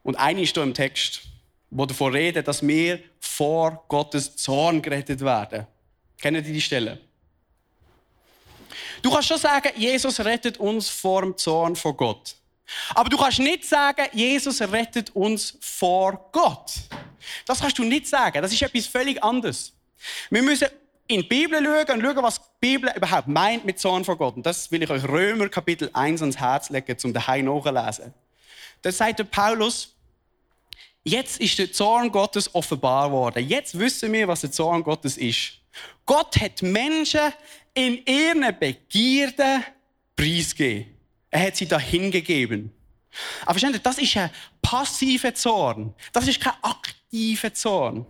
Und 0.02 0.16
eine 0.16 0.42
ist 0.42 0.52
hier 0.52 0.62
im 0.62 0.74
Text, 0.74 1.22
wo 1.70 1.86
davon 1.86 2.12
redet, 2.12 2.46
dass 2.46 2.60
wir 2.66 3.00
vor 3.18 3.82
Gottes 3.88 4.36
Zorn 4.36 4.82
gerettet 4.82 5.22
werden. 5.22 5.66
Kennen 6.20 6.44
Sie 6.44 6.52
die 6.52 6.60
Stelle? 6.60 7.00
Du 9.00 9.10
kannst 9.10 9.28
schon 9.28 9.38
sagen, 9.38 9.70
Jesus 9.74 10.20
rettet 10.20 10.58
uns 10.58 10.90
vor 10.90 11.22
dem 11.22 11.38
Zorn 11.38 11.74
von 11.74 11.96
Gott. 11.96 12.36
Aber 12.90 13.08
du 13.08 13.16
kannst 13.16 13.38
nicht 13.38 13.64
sagen, 13.64 14.04
Jesus 14.12 14.60
rettet 14.60 15.16
uns 15.16 15.56
vor 15.62 16.28
Gott. 16.30 16.72
Das 17.46 17.58
kannst 17.58 17.78
du 17.78 17.84
nicht 17.84 18.06
sagen. 18.06 18.42
Das 18.42 18.52
ist 18.52 18.60
etwas 18.60 18.84
völlig 18.84 19.24
anderes. 19.24 19.72
Wir 20.28 20.42
müssen 20.42 20.68
in 21.10 21.22
die 21.22 21.26
Bibel 21.26 21.58
schauen 21.62 21.98
und 21.98 22.04
schauen, 22.04 22.22
was 22.22 22.38
die 22.38 22.48
Bibel 22.60 22.92
überhaupt 22.94 23.26
meint 23.26 23.64
mit 23.64 23.80
Zorn 23.80 24.04
vor 24.04 24.16
Gott. 24.16 24.36
Und 24.36 24.46
das 24.46 24.70
will 24.70 24.82
ich 24.82 24.90
euch 24.90 25.02
Römer 25.02 25.48
Kapitel 25.48 25.90
1 25.92 26.20
ans 26.20 26.38
Herz 26.38 26.70
legen, 26.70 26.96
zum 26.96 27.12
daheim 27.12 27.46
nachlesen. 27.46 28.14
Da 28.80 28.92
sagt 28.92 29.18
der 29.18 29.24
Paulus, 29.24 29.92
jetzt 31.02 31.40
ist 31.40 31.58
der 31.58 31.72
Zorn 31.72 32.12
Gottes 32.12 32.54
offenbar 32.54 33.10
worden. 33.10 33.46
Jetzt 33.46 33.76
wissen 33.76 34.12
wir, 34.12 34.28
was 34.28 34.42
der 34.42 34.52
Zorn 34.52 34.84
Gottes 34.84 35.18
ist. 35.18 35.54
Gott 36.06 36.40
hat 36.40 36.62
Menschen 36.62 37.32
in 37.74 38.04
ihren 38.06 38.56
Begierden 38.58 39.64
preisgegeben. 40.14 40.94
Er 41.30 41.46
hat 41.46 41.56
sie 41.56 41.66
dahin 41.66 42.12
gegeben. 42.12 42.72
Aber 43.42 43.58
versteht 43.58 43.74
ihr, 43.74 43.80
das 43.80 43.98
ist 43.98 44.16
ein 44.16 44.30
passiver 44.62 45.34
Zorn. 45.34 45.92
Das 46.12 46.28
ist 46.28 46.40
kein 46.40 46.54
aktiver 46.62 47.52
Zorn. 47.52 48.06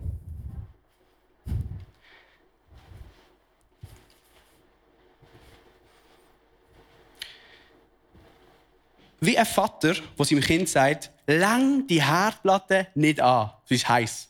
Wie 9.21 9.37
ein 9.37 9.45
Vater, 9.45 9.93
der 9.93 10.25
seinem 10.25 10.41
Kind 10.41 10.67
sagt, 10.67 11.11
lang 11.27 11.85
die 11.87 12.03
Herdplatte 12.03 12.87
nicht 12.95 13.21
an, 13.21 13.51
es 13.65 13.71
ist 13.71 13.87
heiß. 13.87 14.27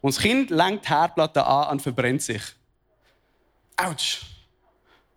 Und 0.00 0.14
das 0.14 0.22
Kind 0.22 0.50
lenkt 0.50 0.84
die 0.84 0.88
Herdplatte 0.90 1.46
an 1.46 1.70
und 1.70 1.82
verbrennt 1.82 2.22
sich. 2.22 2.42
Autsch. 3.76 4.20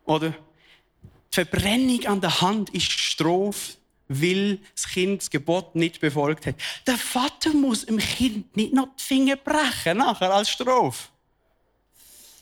Oder? 0.05 0.29
Die 0.29 1.33
Verbrennung 1.33 2.05
an 2.05 2.21
der 2.21 2.39
Hand 2.39 2.69
ist 2.69 2.91
Strophe, 2.91 3.73
weil 4.07 4.59
das 4.75 4.87
Kind 4.87 5.21
das 5.21 5.29
Gebot 5.31 5.73
nicht 5.73 5.99
befolgt 5.99 6.45
hat. 6.45 6.55
Der 6.85 6.97
Vater 6.97 7.51
muss 7.51 7.87
dem 7.87 7.97
Kind 7.97 8.55
nicht 8.55 8.73
noch 8.73 8.95
die 8.95 9.03
Finger 9.03 9.35
brechen 9.35 9.97
nachher 9.97 10.31
als 10.31 10.51
Strophe. 10.51 11.09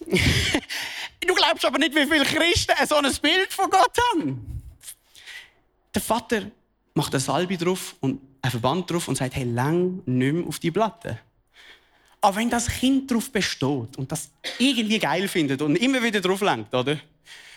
du 0.06 1.34
glaubst 1.34 1.64
aber 1.64 1.80
nicht, 1.80 1.96
wie 1.96 2.06
viele 2.06 2.26
Christen 2.26 2.76
so 2.86 2.96
ein 2.96 3.16
Bild 3.22 3.54
von 3.54 3.70
Gott 3.70 3.98
haben. 4.12 4.62
Der 5.96 6.02
Vater 6.02 6.52
macht 6.94 7.14
eine 7.14 7.20
Salbe 7.20 7.58
drauf 7.58 7.96
und 8.00 8.22
ein 8.42 8.52
Verband 8.52 8.92
drauf 8.92 9.08
und 9.08 9.18
sagt, 9.18 9.36
hey, 9.36 9.46
lang 9.46 10.02
nicht 10.06 10.34
mehr 10.34 10.48
auf 10.48 10.60
die 10.60 10.72
Platte. 10.72 11.20
Aber 12.22 12.38
wenn 12.38 12.50
das 12.50 12.68
Kind 12.68 13.10
darauf 13.10 13.32
besteht 13.32 13.98
und 13.98 14.12
das 14.12 14.30
irgendwie 14.58 15.00
geil 15.00 15.28
findet 15.28 15.62
und 15.62 15.76
immer 15.76 16.02
wieder 16.02 16.22
drauf 16.22 16.42
lenkt, 16.42 16.74
oder? 16.74 16.98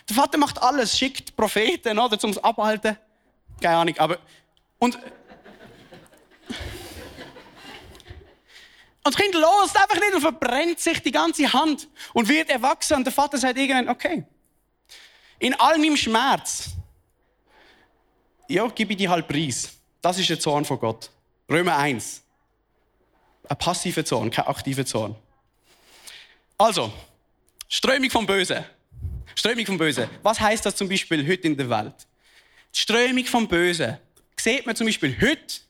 Der 0.09 0.15
Vater 0.15 0.37
macht 0.37 0.61
alles, 0.61 0.97
schickt 0.97 1.35
Propheten, 1.35 1.99
oder, 1.99 2.17
zum 2.17 2.37
abhalten. 2.39 2.97
Keine 3.61 3.77
Ahnung, 3.77 3.97
aber 3.97 4.19
und 4.79 4.97
und 9.07 9.15
das 9.15 9.23
Kind 9.23 9.35
los 9.35 9.73
einfach 9.73 10.01
nicht 10.01 10.15
und 10.15 10.21
verbrennt 10.21 10.81
sich 10.81 11.01
die 11.01 11.13
ganze 11.13 11.51
Hand 11.53 11.87
und 12.13 12.27
wird 12.27 12.49
erwachsen. 12.49 12.97
Und 12.97 13.05
der 13.05 13.13
Vater 13.13 13.37
sagt 13.37 13.57
irgendwann, 13.57 13.87
okay, 13.87 14.25
in 15.39 15.53
all 15.57 15.77
meinem 15.77 15.95
Schmerz 15.95 16.71
ja, 18.47 18.67
gebe 18.67 18.93
ich 18.93 18.97
dir 18.97 19.09
halt 19.09 19.27
Preis. 19.27 19.73
Das 20.01 20.17
ist 20.19 20.29
der 20.29 20.39
Zorn 20.39 20.65
von 20.65 20.79
Gott. 20.79 21.09
Römer 21.49 21.77
1. 21.77 22.23
Ein 23.49 23.57
passiver 23.57 24.03
Zorn, 24.03 24.29
kein 24.29 24.45
aktiver 24.45 24.85
Zorn. 24.85 25.15
Also, 26.57 26.91
Strömung 27.67 28.09
vom 28.09 28.25
Bösen. 28.25 28.63
Strömung 29.35 29.65
vom 29.65 29.77
Bösen. 29.77 30.09
Was 30.23 30.39
heißt 30.39 30.65
das 30.65 30.75
zum 30.75 30.89
Beispiel 30.89 31.27
heute 31.27 31.47
in 31.47 31.55
der 31.55 31.69
Welt? 31.69 32.07
Die 32.73 32.79
Strömung 32.79 33.25
vom 33.25 33.47
Bösen 33.47 33.97
sieht 34.35 34.65
man 34.65 34.75
zum 34.75 34.87
Beispiel 34.87 35.15
heute 35.21 35.61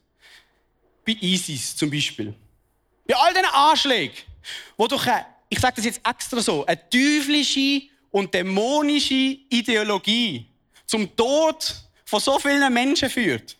bei 1.06 1.14
ISIS 1.22 1.76
zum 1.76 1.90
Beispiel. 1.90 2.34
Bei 3.08 3.16
all 3.16 3.34
diesen 3.34 3.48
Anschlägen, 3.48 4.18
wo 4.76 4.88
durch, 4.88 5.08
eine, 5.08 5.26
ich 5.50 5.60
sage 5.60 5.76
das 5.78 5.86
jetzt 5.86 6.02
extra 6.08 6.42
so, 6.42 6.66
eine 6.66 6.90
teuflische 6.90 7.84
und 8.12 8.34
dämonische 8.34 9.38
Ideologie 9.50 10.48
zum 10.86 11.16
Tod 11.16 11.76
von 12.08 12.22
so 12.22 12.40
vielen 12.40 12.74
Menschen 12.74 13.10
führt. 13.10 13.58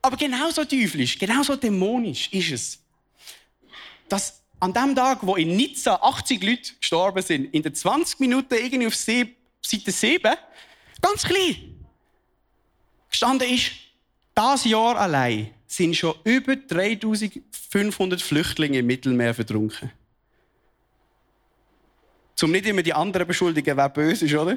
Aber 0.00 0.16
genauso 0.16 0.64
teuflisch, 0.64 1.18
genauso 1.18 1.56
dämonisch 1.56 2.32
ist 2.32 2.52
es, 2.52 2.78
dass 4.08 4.40
an 4.60 4.72
dem 4.72 4.94
Tag, 4.94 5.18
wo 5.26 5.34
in 5.34 5.56
Nizza 5.56 5.96
80 5.96 6.42
Leute 6.44 6.74
gestorben 6.78 7.22
sind, 7.22 7.52
in 7.52 7.62
den 7.62 7.74
20 7.74 8.20
Minuten 8.20 8.54
irgendwie 8.54 8.86
auf 8.86 8.94
Seite 8.94 9.34
7, 9.62 10.32
ganz 11.02 11.24
klein, 11.24 11.84
gestanden 13.10 13.50
ist, 13.50 13.72
das 14.32 14.64
Jahr 14.64 14.96
allein 14.96 15.52
sind 15.66 15.96
schon 15.96 16.14
über 16.22 16.54
3500 16.54 18.22
Flüchtlinge 18.22 18.78
im 18.78 18.86
Mittelmeer 18.86 19.34
vertrunken. 19.34 19.90
Zum 22.36 22.52
nicht 22.52 22.66
immer 22.66 22.82
die 22.82 22.94
anderen 22.94 23.26
beschuldigen, 23.26 23.76
wer 23.76 23.88
böse 23.88 24.26
ist, 24.26 24.34
oder? 24.34 24.56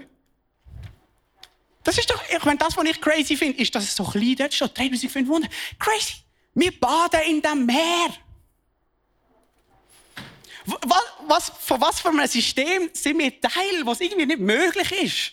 Das 1.88 1.98
ist 1.98 2.10
doch, 2.10 2.22
ich 2.30 2.44
meine, 2.44 2.58
das, 2.58 2.76
was 2.76 2.84
ich 2.84 3.00
crazy 3.00 3.38
finde, 3.38 3.62
ist, 3.62 3.74
dass 3.74 3.86
es 3.86 3.96
so 3.96 4.04
klein 4.04 4.36
dort 4.38 4.54
steht, 4.54 4.78
3500. 4.78 5.50
Crazy. 5.80 6.16
Wir 6.54 6.78
baden 6.78 7.22
in 7.26 7.42
dem 7.42 7.66
Meer. 7.66 8.10
Was, 10.66 11.04
was, 11.30 11.50
von 11.62 11.80
was 11.80 12.02
für 12.02 12.10
einem 12.10 12.28
System 12.28 12.90
sind 12.92 13.18
wir 13.18 13.40
Teil, 13.40 13.86
was 13.86 14.02
irgendwie 14.02 14.26
nicht 14.26 14.40
möglich 14.40 14.92
ist? 15.02 15.32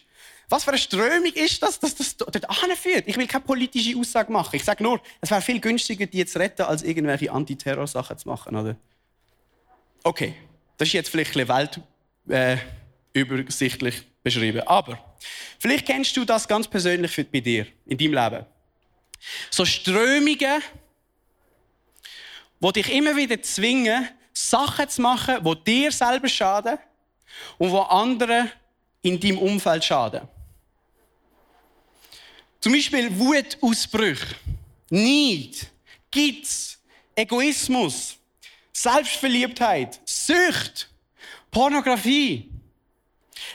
Was 0.48 0.62
für 0.62 0.70
eine 0.70 0.78
Strömung 0.78 1.32
ist 1.32 1.60
das, 1.60 1.80
dass 1.80 1.96
das 1.96 2.16
dort 2.16 2.48
anführt? 2.48 3.02
Ich 3.08 3.16
will 3.16 3.26
keine 3.26 3.42
politische 3.42 3.98
Aussage 3.98 4.30
machen. 4.30 4.54
Ich 4.54 4.62
sage 4.62 4.80
nur, 4.84 5.00
es 5.20 5.32
wäre 5.32 5.42
viel 5.42 5.58
günstiger, 5.58 6.06
die 6.06 6.24
zu 6.24 6.38
retten, 6.38 6.62
als 6.62 6.84
irgendwelche 6.84 7.32
Antiterror-Sachen 7.32 8.16
zu 8.16 8.28
machen, 8.28 8.54
oder? 8.54 8.76
Okay, 10.04 10.36
das 10.78 10.86
ist 10.86 10.92
jetzt 10.92 11.08
vielleicht 11.08 11.36
ein 11.36 11.48
Welt, 11.48 11.80
äh, 12.28 12.58
übersichtlich 13.14 14.02
beschrieben. 14.22 14.60
Aber 14.66 14.98
vielleicht 15.58 15.86
kennst 15.86 16.14
du 16.16 16.24
das 16.24 16.46
ganz 16.46 16.68
persönlich 16.68 17.16
bei 17.30 17.40
dir, 17.40 17.66
in 17.86 17.96
deinem 17.96 18.12
Leben. 18.12 18.46
So 19.50 19.64
Strömungen, 19.64 20.62
die 22.60 22.72
dich 22.72 22.92
immer 22.92 23.16
wieder 23.16 23.40
zwingen, 23.42 24.08
Sachen 24.32 24.88
zu 24.88 25.00
machen, 25.00 25.38
die 25.42 25.64
dir 25.64 25.92
selber 25.92 26.28
schaden 26.28 26.78
und 27.58 27.70
wo 27.70 27.80
anderen 27.80 28.50
in 29.02 29.18
deinem 29.20 29.38
Umfeld 29.38 29.84
schaden. 29.84 30.22
Zum 32.60 32.72
Beispiel 32.72 33.16
Wutausbrüche, 33.16 34.34
Neid, 34.90 35.70
Gitz, 36.10 36.78
Egoismus, 37.14 38.16
Selbstverliebtheit, 38.72 40.00
Sucht, 40.04 40.88
Pornografie, 41.50 42.50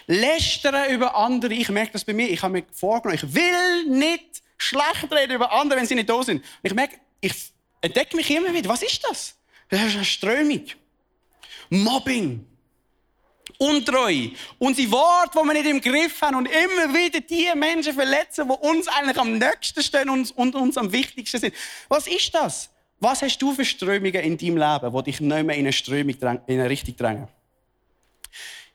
Lästern 0.09 0.89
über 0.91 1.15
andere. 1.15 1.53
Ich 1.53 1.69
merke 1.69 1.91
das 1.91 2.03
bei 2.03 2.13
mir. 2.13 2.27
Ich 2.29 2.41
habe 2.41 2.53
mir 2.53 2.63
vorgenommen, 2.71 3.19
ich 3.21 3.35
will 3.35 3.85
nicht 3.85 4.41
schlecht 4.57 5.11
reden 5.11 5.35
über 5.35 5.51
andere, 5.51 5.79
wenn 5.79 5.85
sie 5.85 5.93
nicht 5.93 6.09
da 6.09 6.23
sind. 6.23 6.37
Und 6.37 6.45
ich 6.63 6.73
merke, 6.73 6.97
ich 7.21 7.33
entdecke 7.79 8.15
mich 8.15 8.29
immer 8.31 8.51
wieder. 8.51 8.69
Was 8.69 8.81
ist 8.81 9.03
das? 9.07 9.35
Das 9.69 9.83
ist 9.83 9.95
eine 9.95 10.05
Strömung. 10.05 10.65
Mobbing. 11.69 12.43
Untreu. 13.59 14.29
Unsere 14.57 14.91
Worte, 14.91 15.39
die 15.39 15.47
wir 15.47 15.53
nicht 15.53 15.67
im 15.67 15.79
Griff 15.79 16.19
haben 16.23 16.37
und 16.37 16.47
immer 16.47 16.91
wieder 16.91 17.19
die 17.19 17.47
Menschen 17.55 17.93
verletzen, 17.93 18.49
die 18.49 18.67
uns 18.67 18.87
eigentlich 18.87 19.17
am 19.17 19.37
nächsten 19.37 19.83
stehen 19.83 20.09
und, 20.09 20.35
und 20.35 20.55
uns 20.55 20.75
am 20.75 20.91
wichtigsten 20.91 21.39
sind. 21.39 21.53
Was 21.87 22.07
ist 22.07 22.33
das? 22.33 22.71
Was 22.99 23.21
hast 23.21 23.37
du 23.37 23.53
für 23.53 23.63
Strömungen 23.63 24.23
in 24.23 24.37
deinem 24.39 24.57
Leben, 24.57 24.97
die 24.97 25.03
dich 25.03 25.21
nicht 25.21 25.45
mehr 25.45 25.55
in 25.55 25.65
eine 25.65 25.73
Strömung, 25.73 26.15
in 26.15 26.39
eine 26.47 26.67
Richtung 26.67 26.95
drängen? 26.95 27.27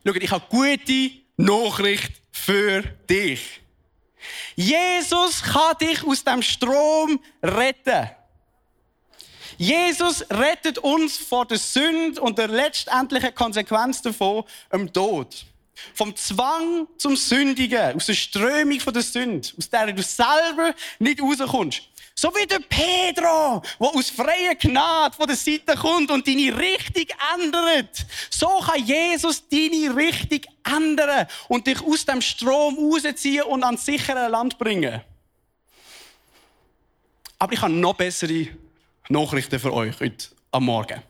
Schau, 0.06 0.14
ich 0.14 0.30
habe 0.30 0.44
gute 0.48 1.23
Nachricht 1.36 2.12
für 2.30 2.82
dich. 3.08 3.60
Jesus 4.56 5.42
kann 5.42 5.76
dich 5.78 6.04
aus 6.04 6.24
dem 6.24 6.42
Strom 6.42 7.20
retten. 7.42 8.10
Jesus 9.56 10.24
rettet 10.30 10.78
uns 10.78 11.16
vor 11.16 11.46
der 11.46 11.58
Sünde 11.58 12.20
und 12.20 12.38
der 12.38 12.48
letztendlichen 12.48 13.34
Konsequenz 13.34 14.02
davon, 14.02 14.44
dem 14.72 14.92
Tod. 14.92 15.44
Vom 15.92 16.14
Zwang 16.16 16.86
zum 16.98 17.16
Sündigen, 17.16 17.96
aus 17.96 18.06
der 18.06 18.14
Strömung 18.14 18.78
der 18.78 19.02
Sünde, 19.02 19.48
aus 19.58 19.68
der 19.68 19.92
du 19.92 20.02
selber 20.02 20.74
nicht 20.98 21.20
rauskommst. 21.20 21.82
So 22.16 22.32
wie 22.34 22.46
der 22.46 22.60
Pedro, 22.60 23.60
der 23.80 23.88
aus 23.88 24.10
freier 24.10 24.54
Gnade 24.54 25.16
von 25.16 25.26
der 25.26 25.36
Seite 25.36 25.74
kommt 25.76 26.10
und 26.10 26.26
deine 26.26 26.56
Richtung 26.56 27.06
ändert. 27.34 28.06
So 28.30 28.60
kann 28.60 28.84
Jesus 28.84 29.42
deine 29.48 29.94
Richtung 29.96 30.40
ändern 30.64 31.26
und 31.48 31.66
dich 31.66 31.82
aus 31.82 32.04
dem 32.04 32.20
Strom 32.20 32.78
rausziehen 32.78 33.42
und 33.42 33.64
ans 33.64 33.84
sichere 33.84 34.28
Land 34.28 34.58
bringen. 34.58 35.02
Aber 37.38 37.52
ich 37.52 37.60
habe 37.60 37.72
noch 37.72 37.94
bessere 37.94 38.48
Nachrichten 39.08 39.58
für 39.58 39.72
euch 39.72 39.98
heute 39.98 40.28
am 40.52 40.66
Morgen. 40.66 41.02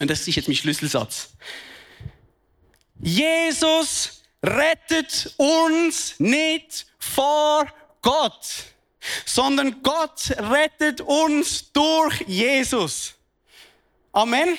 Und 0.00 0.10
das 0.10 0.26
ist 0.26 0.34
jetzt 0.34 0.48
mein 0.48 0.56
Schlüsselsatz. 0.56 1.30
Jesus 3.00 4.22
rettet 4.42 5.32
uns 5.36 6.18
nicht 6.18 6.86
vor 6.98 7.66
Gott 8.02 8.75
sondern 9.24 9.82
Gott 9.82 10.30
rettet 10.38 11.00
uns 11.00 11.72
durch 11.72 12.20
Jesus. 12.26 13.14
Amen. 14.12 14.56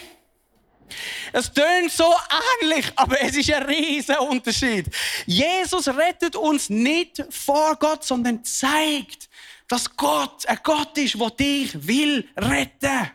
Es 1.33 1.51
tönt 1.51 1.91
so 1.91 2.15
ähnlich, 2.61 2.85
aber 2.95 3.19
es 3.21 3.35
ist 3.35 3.51
ein 3.51 3.63
riesiger 3.63 4.21
Unterschied. 4.21 4.85
Jesus 5.25 5.87
rettet 5.87 6.35
uns 6.35 6.69
nicht 6.69 7.23
vor 7.29 7.75
Gott, 7.75 8.05
sondern 8.05 8.43
zeigt, 8.43 9.29
dass 9.67 9.95
Gott 9.97 10.45
ein 10.47 10.59
Gott 10.63 10.97
ist, 10.97 11.15
der 11.19 11.29
dich 11.31 11.87
will 11.87 12.27
retten. 12.37 13.11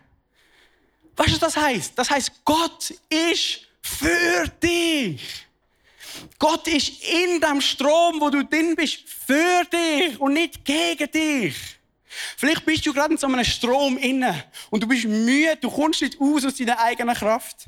Weißt 1.16 1.28
du, 1.28 1.32
was 1.32 1.38
das 1.38 1.56
heißt? 1.56 1.92
Das 1.98 2.10
heißt, 2.10 2.44
Gott 2.44 2.92
ist 3.08 3.60
für 3.80 4.48
dich. 4.62 5.46
Gott 6.38 6.66
ist 6.68 7.02
in 7.02 7.40
dem 7.40 7.60
Strom, 7.60 8.20
wo 8.20 8.30
du 8.30 8.44
drin 8.44 8.74
bist, 8.76 9.00
für 9.08 9.64
dich 9.64 10.20
und 10.20 10.34
nicht 10.34 10.64
gegen 10.64 11.10
dich. 11.10 11.56
Vielleicht 12.36 12.64
bist 12.64 12.84
du 12.84 12.92
gerade 12.92 13.14
in 13.14 13.18
so 13.18 13.26
einem 13.26 13.44
Strom 13.44 13.96
inne 13.96 14.44
und 14.70 14.82
du 14.82 14.86
bist 14.86 15.04
müde, 15.04 15.56
du 15.60 15.70
kommst 15.70 16.02
nicht 16.02 16.20
aus 16.20 16.44
aus 16.44 16.56
deiner 16.56 16.78
eigenen 16.78 17.14
Kraft. 17.14 17.66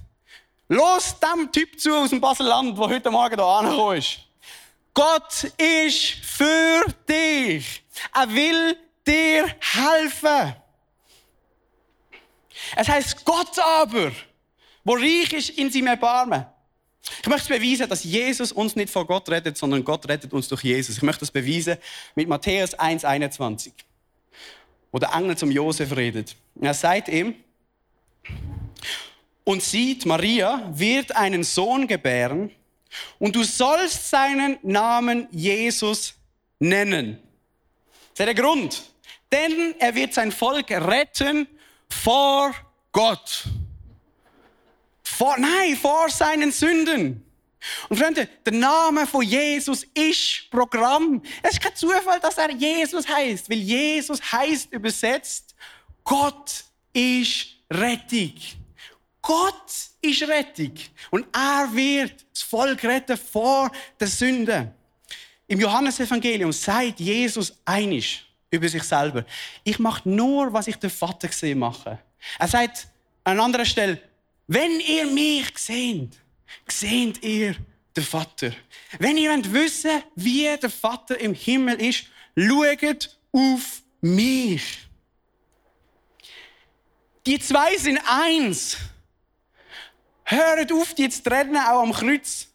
Los 0.69 1.17
dem 1.19 1.51
Typ 1.53 1.79
zu 1.79 1.95
aus 1.95 2.11
dem 2.11 2.21
Baselland, 2.21 2.77
der 2.77 2.89
heute 2.89 3.11
Morgen 3.11 3.37
hier 3.37 3.45
angekommen 3.45 3.99
ist. 3.99 4.19
Gott 4.93 5.45
ist 5.59 6.15
für 6.23 6.85
dich. 7.09 7.83
Er 8.15 8.33
will 8.33 8.77
dir 9.07 9.47
helfen. 9.61 10.55
Es 12.77 12.89
heißt 12.89 13.25
Gott 13.25 13.59
aber, 13.59 14.13
wo 14.85 14.95
reich 14.95 15.33
ist 15.33 15.51
in 15.51 15.71
seinem 15.71 15.89
Erbarmen, 15.89 16.47
ich 17.23 17.29
möchte 17.29 17.49
beweisen, 17.49 17.89
dass 17.89 18.05
Jesus 18.05 18.53
uns 18.53 18.77
nicht 18.77 18.91
vor 18.91 19.07
Gott 19.07 19.29
rettet, 19.29 19.57
sondern 19.57 19.85
Gott 19.85 20.09
rettet 20.09 20.33
uns 20.33 20.49
durch 20.49 20.63
Jesus. 20.63 20.97
Ich 20.97 21.03
möchte 21.03 21.21
das 21.21 21.31
beweisen 21.31 21.77
mit 22.15 22.29
Matthäus 22.29 22.79
1,21, 22.79 23.73
wo 24.91 24.99
der 24.99 25.13
Engel 25.13 25.37
zum 25.37 25.51
Josef 25.51 25.95
redet. 25.95 26.35
Er 26.61 26.75
sagt 26.75 27.09
ihm, 27.09 27.35
und 29.45 29.63
sieht, 29.63 30.07
Maria 30.07 30.71
wird 30.73 31.15
einen 31.15 31.45
Sohn 31.45 31.87
gebären 31.87 32.51
und 33.19 33.37
du 33.37 33.45
sollst 33.45 34.09
seinen 34.09 34.59
Namen 34.63 35.29
Jesus 35.31 36.15
nennen. 36.59 37.19
Das 38.15 38.27
ist 38.27 38.35
der 38.35 38.35
Grund. 38.35 38.83
Denn 39.31 39.75
er 39.79 39.95
wird 39.95 40.15
sein 40.15 40.33
Volk 40.33 40.71
retten 40.71 41.47
vor 41.89 42.55
Gott. 42.93 43.45
Vor, 45.15 45.37
nein, 45.39 45.77
vor 45.77 46.11
seinen 46.11 46.51
Sünden. 46.51 47.25
Und 47.89 47.97
Freunde, 47.97 48.29
der 48.45 48.53
Name 48.53 49.07
von 49.07 49.23
Jesus 49.23 49.85
ist 49.95 50.51
Programm. 50.51 51.23
Es 51.43 51.53
ist 51.53 51.61
kein 51.61 51.75
Zufall, 51.75 52.21
dass 52.21 52.37
er 52.37 52.51
Jesus 52.51 53.09
heißt, 53.09 53.49
weil 53.49 53.59
Jesus 53.59 54.21
heißt 54.21 54.73
übersetzt, 54.73 55.55
Gott 56.03 56.65
ist 56.93 57.47
Rettung. 57.71 58.35
Gott 59.23 59.73
ist 60.03 60.23
Rettung. 60.29 60.75
Und 61.11 61.27
er 61.33 61.69
wird 61.73 62.27
das 62.33 62.43
Volk 62.43 62.83
retten 62.85 63.17
vor 63.17 63.71
der 63.99 64.09
Sünde. 64.09 64.75
im 65.47 65.61
Johannesevangelium 65.61 66.53
sagt 66.53 67.01
Jesus 67.01 67.57
einig 67.65 68.27
über 68.51 68.69
sich 68.69 68.83
selber. 68.83 69.25
Ich 69.63 69.79
mache 69.79 70.09
nur, 70.09 70.53
was 70.53 70.67
ich 70.67 70.77
den 70.77 70.91
Vater 70.91 71.29
gesehen 71.29 71.59
mache. 71.59 71.99
Er 72.39 72.49
sagt 72.49 72.89
an 73.25 73.41
anderer 73.41 73.65
Stelle, 73.65 74.01
wenn 74.47 74.81
ihr 74.81 75.07
mich 75.07 75.57
seht, 75.57 76.19
seht 76.69 77.23
ihr 77.23 77.57
den 77.97 78.05
Vater. 78.05 78.53
Wenn 78.99 79.17
ihr 79.17 79.31
wollt 79.31 79.53
wissen, 79.53 80.03
wie 80.15 80.57
der 80.57 80.71
Vater 80.71 81.19
im 81.21 81.35
Himmel 81.35 81.81
ist, 81.81 82.07
schaut 82.37 83.17
auf 83.33 83.83
mich. 84.01 84.87
Die 87.27 87.39
zwei 87.39 87.77
sind 87.79 87.99
eins. 88.07 88.77
Hört 90.25 90.73
auf, 90.73 90.95
die 90.95 91.09
zu 91.09 91.23
trennen, 91.23 91.57
auch 91.57 91.83
am 91.83 91.93
Kreuz. 91.93 92.49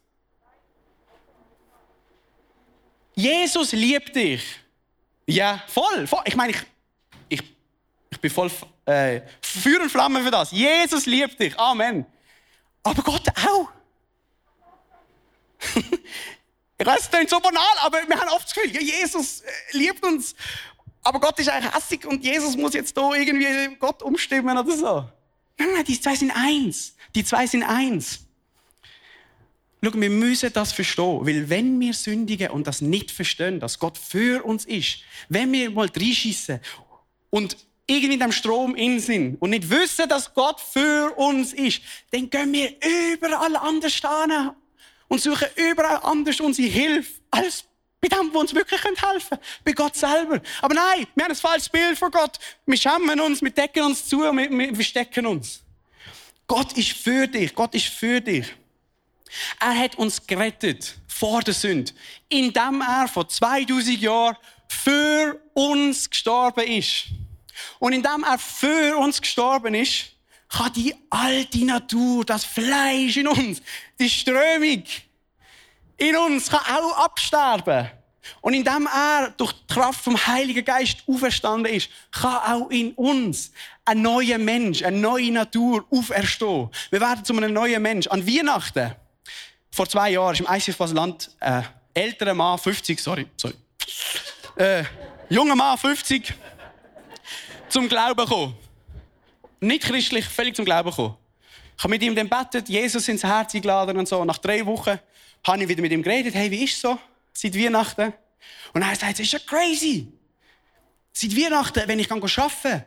Jesus 3.15 3.71
liebt 3.73 4.15
dich. 4.15 4.43
Ja, 5.27 5.63
voll. 5.67 6.07
voll. 6.07 6.23
Ich 6.25 6.35
meine, 6.35 6.53
ich, 6.53 6.59
ich 8.19 8.21
bin 8.21 8.31
voll 8.31 8.51
äh, 8.85 9.21
Feuer 9.41 9.79
und 9.81 9.89
Flamme 9.89 10.21
für 10.21 10.29
das. 10.29 10.51
Jesus 10.51 11.05
liebt 11.05 11.39
dich. 11.39 11.57
Amen. 11.57 12.05
Aber 12.83 13.01
Gott 13.01 13.23
auch. 13.29 13.69
ich 16.77 16.85
weiß, 16.85 16.99
es 16.99 17.09
klingt 17.09 17.29
so 17.29 17.39
banal, 17.39 17.63
aber 17.81 17.99
wir 18.05 18.19
haben 18.19 18.27
oft 18.29 18.45
das 18.45 18.53
Gefühl, 18.53 18.75
ja, 18.75 18.81
Jesus 18.81 19.39
äh, 19.39 19.47
liebt 19.71 20.03
uns. 20.05 20.35
Aber 21.01 21.21
Gott 21.21 21.39
ist 21.39 21.47
eigentlich 21.47 21.73
hässig 21.73 22.05
und 22.05 22.25
Jesus 22.25 22.57
muss 22.57 22.73
jetzt 22.73 22.97
da 22.97 23.13
irgendwie 23.13 23.77
Gott 23.77 24.03
umstimmen 24.03 24.57
oder 24.57 24.75
so. 24.75 25.09
Nein, 25.57 25.69
nein, 25.75 25.85
die 25.85 25.99
zwei 25.99 26.15
sind 26.15 26.31
eins. 26.31 26.95
Die 27.15 27.23
zwei 27.23 27.47
sind 27.47 27.63
eins. 27.63 28.19
Schau, 29.81 29.93
wir 29.93 30.09
müssen 30.09 30.51
das 30.51 30.73
verstehen, 30.73 31.25
weil 31.25 31.49
wenn 31.49 31.79
wir 31.79 31.93
sündigen 31.93 32.49
und 32.49 32.67
das 32.67 32.81
nicht 32.81 33.11
verstehen, 33.11 33.61
dass 33.61 33.79
Gott 33.79 33.97
für 33.97 34.43
uns 34.43 34.65
ist, 34.65 34.99
wenn 35.29 35.53
wir 35.53 35.71
mal 35.71 35.87
reinschiessen 35.87 36.59
und 37.29 37.55
irgendwie 37.89 38.13
in 38.13 38.19
dem 38.19 38.31
Strom 38.31 38.75
in 38.75 38.99
sind 38.99 39.35
und 39.41 39.49
nicht 39.49 39.69
wissen, 39.69 40.07
dass 40.07 40.33
Gott 40.33 40.61
für 40.61 41.11
uns 41.17 41.53
ist, 41.53 41.81
dann 42.11 42.29
gehen 42.29 42.53
wir 42.53 42.75
überall 43.15 43.55
anders 43.55 43.93
stehen 43.93 44.51
und 45.07 45.21
suchen 45.21 45.47
überall 45.55 45.99
anders 46.03 46.39
unsere 46.39 46.67
Hilfe 46.67 47.11
als 47.31 47.65
bei 48.01 48.07
dem, 48.07 48.31
der 48.31 48.39
uns 48.39 48.53
wirklich 48.53 48.81
helfen 48.81 49.29
kann. 49.29 49.39
Bei 49.65 49.73
Gott 49.73 49.95
selber. 49.95 50.41
Aber 50.61 50.73
nein, 50.73 51.05
wir 51.15 51.25
haben 51.25 51.31
ein 51.31 51.35
falsches 51.35 51.69
Bild 51.69 51.97
von 51.97 52.11
Gott. 52.11 52.37
Wir 52.65 52.77
schämen 52.77 53.19
uns, 53.19 53.41
wir 53.41 53.51
decken 53.51 53.83
uns 53.83 54.07
zu 54.07 54.19
wir, 54.19 54.49
wir 54.49 54.75
verstecken 54.75 55.25
uns. 55.25 55.61
Gott 56.47 56.73
ist 56.77 56.91
für 56.91 57.27
dich. 57.27 57.53
Gott 57.53 57.75
ist 57.75 57.87
für 57.87 58.21
dich. 58.21 58.45
Er 59.59 59.77
hat 59.77 59.95
uns 59.95 60.25
gerettet 60.25 60.95
vor 61.07 61.41
der 61.41 61.53
Sünde, 61.53 61.91
indem 62.29 62.81
er 62.81 63.07
vor 63.07 63.27
2000 63.27 63.99
Jahren 63.99 64.37
für 64.67 65.39
uns 65.53 66.09
gestorben 66.09 66.65
ist. 66.65 67.07
Und 67.79 67.93
indem 67.93 68.23
er 68.23 68.39
für 68.39 68.97
uns 68.97 69.21
gestorben 69.21 69.75
ist, 69.75 70.11
kann 70.49 70.73
die 70.73 70.95
alte 71.09 71.63
Natur, 71.65 72.25
das 72.25 72.43
Fleisch 72.43 73.17
in 73.17 73.27
uns, 73.27 73.61
die 73.99 74.09
Strömung 74.09 74.83
in 75.97 76.15
uns 76.15 76.49
kann 76.49 76.61
auch 76.61 76.97
absterben. 77.05 77.89
Und 78.41 78.53
indem 78.53 78.87
er 78.87 79.31
durch 79.31 79.53
die 79.53 79.73
Kraft 79.73 80.03
vom 80.03 80.15
Heiligen 80.27 80.63
Geist 80.63 81.03
auferstanden 81.07 81.73
ist, 81.73 81.89
kann 82.11 82.37
auch 82.37 82.69
in 82.69 82.93
uns 82.93 83.51
ein 83.85 84.01
neuer 84.01 84.37
Mensch, 84.37 84.83
eine 84.83 84.97
neue 84.97 85.31
Natur 85.31 85.85
auferstehen. 85.89 86.69
Wir 86.89 87.01
werden 87.01 87.25
zu 87.25 87.35
einem 87.35 87.53
neuen 87.53 87.81
Mensch. 87.81 88.07
An 88.07 88.25
Weihnachten, 88.25 88.93
vor 89.71 89.87
zwei 89.87 90.11
Jahren, 90.11 90.33
ist 90.33 90.41
im 90.41 90.47
ICF 90.49 90.77
Basel-Land 90.77 91.31
ein 91.39 91.67
älterer 91.93 92.33
Mann, 92.33 92.57
50, 92.57 92.99
sorry, 92.99 93.27
sorry, 93.35 93.55
äh, 94.55 94.83
junger 95.29 95.55
Mann, 95.55 95.77
50, 95.77 96.33
zum 97.71 97.89
Glauben 97.89 98.25
gekommen. 98.25 98.55
Nicht 99.59 99.83
christlich, 99.83 100.25
völlig 100.25 100.55
zum 100.55 100.65
Glauben 100.65 100.89
gekommen. 100.89 101.15
Ich 101.77 101.83
habe 101.83 101.91
mit 101.91 102.03
ihm 102.03 102.15
dann 102.15 102.27
betet, 102.27 102.67
Jesus 102.67 103.07
ins 103.07 103.23
Herz 103.23 103.55
eingeladen 103.55 103.97
und 103.97 104.07
so. 104.07 104.25
Nach 104.25 104.37
drei 104.37 104.65
Wochen 104.65 104.99
habe 105.47 105.63
ich 105.63 105.69
wieder 105.69 105.81
mit 105.81 105.91
ihm 105.91 106.03
geredet. 106.03 106.35
Hey, 106.35 106.51
wie 106.51 106.65
ist 106.65 106.81
so? 106.81 106.99
Seit 107.31 107.55
Weihnachten. 107.55 108.13
Und 108.73 108.81
er 108.81 108.95
sagt, 108.95 109.13
es 109.13 109.19
ist 109.21 109.31
ja 109.31 109.39
crazy. 109.39 110.07
Seit 111.13 111.35
Weihnachten, 111.35 111.87
wenn 111.87 111.99
ich 111.99 112.11
arbeite 112.11 112.85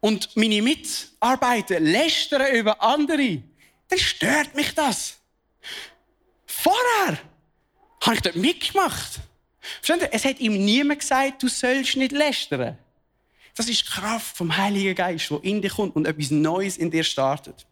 und 0.00 0.36
meine 0.36 0.60
Mitarbeiter 0.60 1.80
lästern 1.80 2.54
über 2.54 2.82
andere, 2.82 3.42
dann 3.88 3.98
stört 3.98 4.54
mich 4.54 4.74
das. 4.74 5.18
Vorher 6.46 7.18
habe 8.02 8.16
ich 8.16 8.22
dort 8.22 8.36
mitgemacht. 8.36 9.20
Verstehen 9.80 10.00
Sie? 10.00 10.12
Es 10.12 10.24
hat 10.26 10.40
ihm 10.40 10.62
niemand 10.62 11.00
gesagt, 11.00 11.42
du 11.42 11.48
sollst 11.48 11.96
nicht 11.96 12.12
lästern. 12.12 12.78
Das 13.54 13.68
ist 13.68 13.86
die 13.86 13.90
Kraft 13.90 14.36
vom 14.36 14.56
Heiligen 14.56 14.94
Geist, 14.94 15.30
wo 15.30 15.36
in 15.36 15.62
dich 15.62 15.74
kommt 15.74 15.94
und 15.94 16.06
etwas 16.06 16.30
Neues 16.30 16.76
in 16.76 16.90
dir 16.90 17.04
startet. 17.04 17.66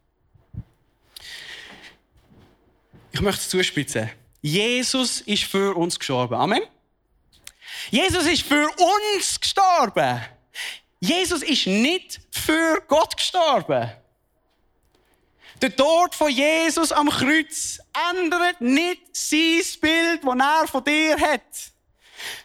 Ich 3.11 3.21
möchte 3.21 3.41
es 3.41 3.49
zuspitzen. 3.49 4.09
Jesus 4.41 5.21
ist 5.21 5.43
für 5.43 5.75
uns 5.75 5.99
gestorben. 5.99 6.35
Amen. 6.35 6.61
Jesus 7.91 8.25
ist 8.25 8.43
für 8.43 8.67
uns 8.67 9.39
gestorben. 9.39 10.21
Jesus 10.99 11.43
ist 11.43 11.67
nicht 11.67 12.21
für 12.31 12.81
Gott 12.87 13.17
gestorben. 13.17 13.91
Der 15.61 15.75
Tod 15.75 16.15
von 16.15 16.29
Jesus 16.29 16.91
am 16.91 17.09
Kreuz 17.09 17.79
ändert 18.11 18.61
nicht 18.61 19.15
sein 19.15 19.61
Bild, 19.81 20.23
das 20.23 20.35
er 20.39 20.67
von 20.67 20.83
dir 20.83 21.19
hat. 21.19 21.72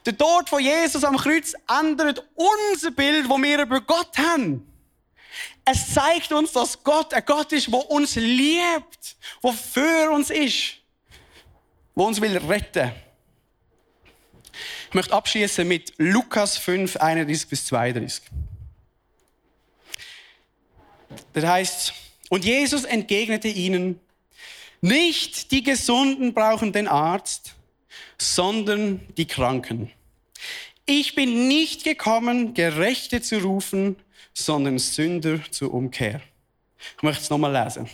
Der 0.07 0.17
Tod 0.17 0.49
von 0.49 0.61
Jesus 0.61 1.05
am 1.05 1.17
Kreuz 1.17 1.55
ändert 1.69 2.25
unser 2.35 2.91
Bild, 2.91 3.29
das 3.29 3.39
wir 3.39 3.63
über 3.63 3.81
Gott 3.81 4.17
haben. 4.19 4.65
Es 5.65 5.93
zeigt 5.93 6.33
uns, 6.33 6.53
dass 6.53 6.83
Gott 6.83 7.13
ein 7.13 7.23
Gott 7.27 7.53
ist, 7.53 7.69
der 7.69 7.91
uns 7.91 8.17
liebt, 8.17 9.17
der 9.43 9.53
für 9.53 10.11
uns 10.11 10.31
ist, 10.31 10.77
der 11.97 12.05
uns 12.05 12.21
will 12.21 12.37
retten. 12.39 12.93
Ich 14.89 14.95
möchte 14.95 15.13
abschließen 15.13 15.69
mit 15.69 15.93
Lukas 15.99 16.57
5, 16.57 16.97
31 16.97 17.49
bis 17.49 17.67
32. 17.67 18.23
Das 21.35 21.45
heißt, 21.45 21.93
und 22.31 22.45
Jesus 22.45 22.85
entgegnete 22.85 23.49
ihnen, 23.49 24.01
nicht 24.81 25.51
die 25.51 25.63
Gesunden 25.63 26.33
brauchen 26.33 26.73
den 26.73 26.89
Arzt, 26.89 27.55
sondern 28.21 29.01
die 29.17 29.27
Kranken. 29.27 29.91
Ich 30.87 31.15
bin 31.15 31.49
nicht 31.49 31.85
gekommen, 31.85 32.55
Gerechte 32.55 33.21
zu 33.21 33.39
rufen, 33.39 33.97
sondern 34.33 34.79
Sünder 34.79 35.41
zur 35.51 35.75
Umkehr. 35.75 36.21
Ich 36.97 37.03
möchte 37.03 37.23
es 37.23 37.31
nochmal 37.31 37.53
lesen. 37.53 37.89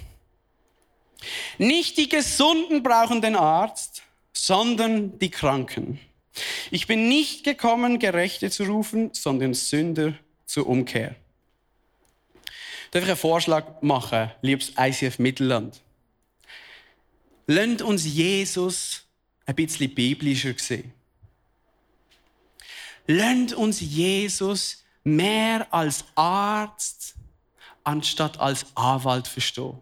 Nicht 1.58 1.96
die 1.96 2.08
Gesunden 2.08 2.82
brauchen 2.82 3.22
den 3.22 3.37
Arzt, 3.37 4.02
sondern 4.32 5.18
die 5.18 5.30
Kranken. 5.30 6.00
Ich 6.70 6.87
bin 6.87 7.08
nicht 7.08 7.44
gekommen, 7.44 7.98
Gerechte 7.98 8.50
zu 8.50 8.64
rufen, 8.64 9.10
sondern 9.12 9.54
Sünder 9.54 10.14
zur 10.46 10.66
Umkehr. 10.66 11.14
Darf 12.90 13.02
ich 13.02 13.08
einen 13.08 13.18
Vorschlag 13.18 13.82
machen, 13.82 14.30
liebes 14.42 14.72
ICF 14.78 15.18
Mittelland? 15.18 15.80
Lasst 17.46 17.82
uns 17.82 18.04
Jesus 18.04 19.04
ein 19.46 19.54
bisschen 19.54 19.94
biblischer 19.94 20.54
sehen. 20.59 20.92
Lasst 23.07 23.52
uns 23.54 23.80
Jesus 23.80 24.85
mehr 25.02 25.66
als 25.72 26.04
Arzt 26.14 27.14
anstatt 27.83 28.38
als 28.40 28.64
Anwalt 28.74 29.28
verstehen. 29.28 29.78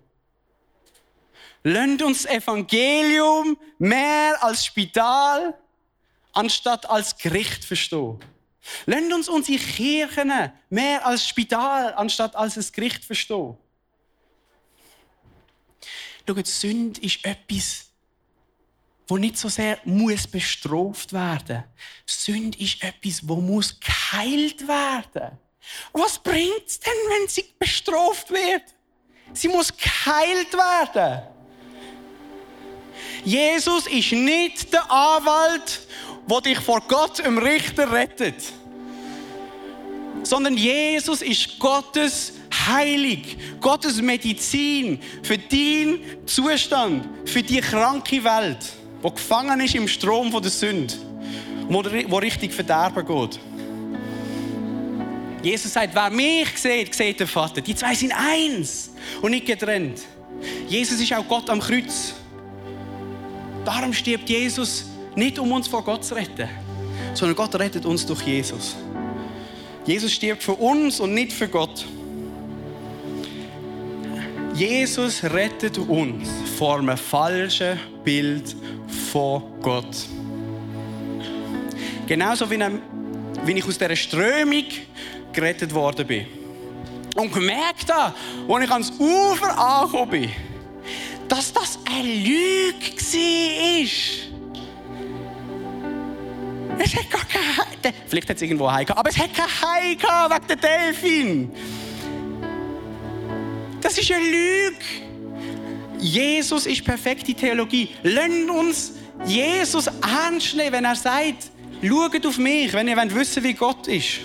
Lasst 1.62 2.02
uns 2.02 2.24
Evangelium 2.24 3.56
mehr 3.78 4.42
als 4.42 4.66
Spital 4.66 5.56
anstatt 6.32 6.88
als 6.90 7.16
Gericht 7.16 7.64
verstehen. 7.64 8.18
Lasst 8.86 9.12
uns 9.12 9.28
unsere 9.28 9.58
Kirchen 9.58 10.32
mehr 10.70 11.06
als 11.06 11.26
Spital 11.26 11.94
anstatt 11.94 12.34
als 12.34 12.56
ein 12.56 12.72
Gericht 12.72 13.04
verstehen. 13.04 13.56
Schaut, 16.26 16.46
Sünde 16.46 17.00
ist 17.00 17.24
etwas, 17.24 17.91
wo 19.06 19.16
nicht 19.16 19.36
so 19.36 19.48
sehr 19.48 19.78
muss 19.84 20.26
bestraft 20.26 21.12
werden. 21.12 21.64
Sünde 22.06 22.58
ist 22.58 22.82
etwas, 22.82 23.26
wo 23.26 23.36
muss 23.36 23.78
geheilt 23.78 24.66
werden. 24.66 25.38
Was 25.92 26.18
bringt 26.18 26.66
es 26.66 26.80
denn, 26.80 26.92
wenn 27.08 27.28
sie 27.28 27.44
bestraft 27.58 28.30
wird? 28.30 28.62
Sie 29.32 29.48
muss 29.48 29.74
geheilt 29.76 30.52
werden. 30.52 31.22
Jesus 33.24 33.86
ist 33.86 34.12
nicht 34.12 34.72
der 34.72 34.90
Anwalt, 34.90 35.80
der 36.28 36.40
dich 36.40 36.58
vor 36.58 36.80
Gott 36.88 37.20
im 37.20 37.38
Richter 37.38 37.90
rettet. 37.90 38.52
Sondern 40.24 40.56
Jesus 40.56 41.22
ist 41.22 41.58
Gottes 41.58 42.34
Heilig, 42.66 43.36
Gottes 43.60 44.00
Medizin 44.00 45.00
für 45.22 45.38
deinen 45.38 46.26
Zustand, 46.26 47.28
für 47.28 47.42
die 47.42 47.60
kranke 47.60 48.22
Welt, 48.22 48.58
die 49.02 49.14
gefangen 49.14 49.60
ist 49.60 49.74
im 49.74 49.88
Strom 49.88 50.30
der 50.30 50.50
Sünde. 50.50 50.94
wo, 51.68 51.82
wo 52.08 52.16
richtig 52.18 52.52
Verderben 52.52 53.06
geht. 53.06 53.40
Jesus 55.42 55.72
sagt, 55.72 55.94
wer 55.94 56.10
mich 56.10 56.48
sieht, 56.56 56.94
sieht 56.94 57.18
den 57.18 57.26
Vater. 57.26 57.60
Die 57.60 57.74
zwei 57.74 57.94
sind 57.94 58.12
eins 58.12 58.92
und 59.20 59.32
nicht 59.32 59.46
getrennt. 59.46 60.02
Jesus 60.68 61.00
ist 61.00 61.12
auch 61.14 61.26
Gott 61.26 61.50
am 61.50 61.60
Kreuz. 61.60 62.14
Darum 63.64 63.92
stirbt 63.92 64.28
Jesus 64.28 64.86
nicht, 65.16 65.38
um 65.38 65.50
uns 65.52 65.68
vor 65.68 65.84
Gott 65.84 66.04
zu 66.04 66.14
retten, 66.14 66.48
sondern 67.14 67.36
Gott 67.36 67.54
rettet 67.56 67.84
uns 67.84 68.06
durch 68.06 68.22
Jesus. 68.22 68.76
Jesus 69.84 70.12
stirbt 70.12 70.42
für 70.42 70.54
uns 70.54 71.00
und 71.00 71.12
nicht 71.12 71.32
für 71.32 71.48
Gott. 71.48 71.84
Jesus 74.54 75.24
rettet 75.24 75.78
uns 75.78 76.28
vor 76.56 76.78
einem 76.78 76.96
falschen 76.96 77.80
Bild 78.04 78.54
von 79.12 79.42
Gott. 79.60 79.94
Genauso 82.06 82.50
wie, 82.50 82.58
wie 83.44 83.52
ich 83.52 83.66
aus 83.66 83.76
dieser 83.76 83.94
Strömung 83.94 84.64
gerettet 85.34 85.74
worden 85.74 86.06
bin. 86.06 86.26
Und 87.14 87.30
gemerkt 87.30 87.92
habe, 87.92 88.14
als 88.48 88.64
ich 88.64 88.70
ans 88.70 88.90
Ufer 88.98 89.58
angekommen 89.58 90.10
bin, 90.10 90.30
dass 91.28 91.52
das 91.52 91.78
eine 91.84 92.08
Lüge 92.08 92.96
war. 92.96 93.88
Es 96.78 96.96
hat 96.96 97.10
gar 97.10 97.24
kein 97.26 97.92
Vielleicht 98.08 98.30
hat 98.30 98.36
es 98.36 98.42
irgendwo 98.42 98.70
Hai 98.70 98.84
gehabt, 98.84 98.98
aber 98.98 99.10
es 99.10 99.18
hat 99.18 99.34
kein 99.34 99.46
Hai 99.46 99.94
gehabt 99.94 100.34
wegen 100.34 100.46
der 100.48 100.56
Delfin. 100.56 101.52
Das 103.82 103.98
ist 103.98 104.10
eine 104.10 104.24
Lüge. 104.24 104.76
Jesus 105.98 106.64
ist 106.66 106.82
perfekte 106.82 107.34
Theologie. 107.34 107.90
Lasst 108.02 108.50
uns 108.50 109.01
Jesus 109.24 109.86
ernst 109.86 110.56
nehmen, 110.56 110.72
wenn 110.72 110.84
er 110.84 110.96
sagt, 110.96 111.50
schaut 111.82 112.26
auf 112.26 112.38
mich, 112.38 112.72
wenn 112.72 112.88
ihr 112.88 112.96
wissen 113.14 113.42
wie 113.42 113.54
Gott 113.54 113.86
ist. 113.86 114.20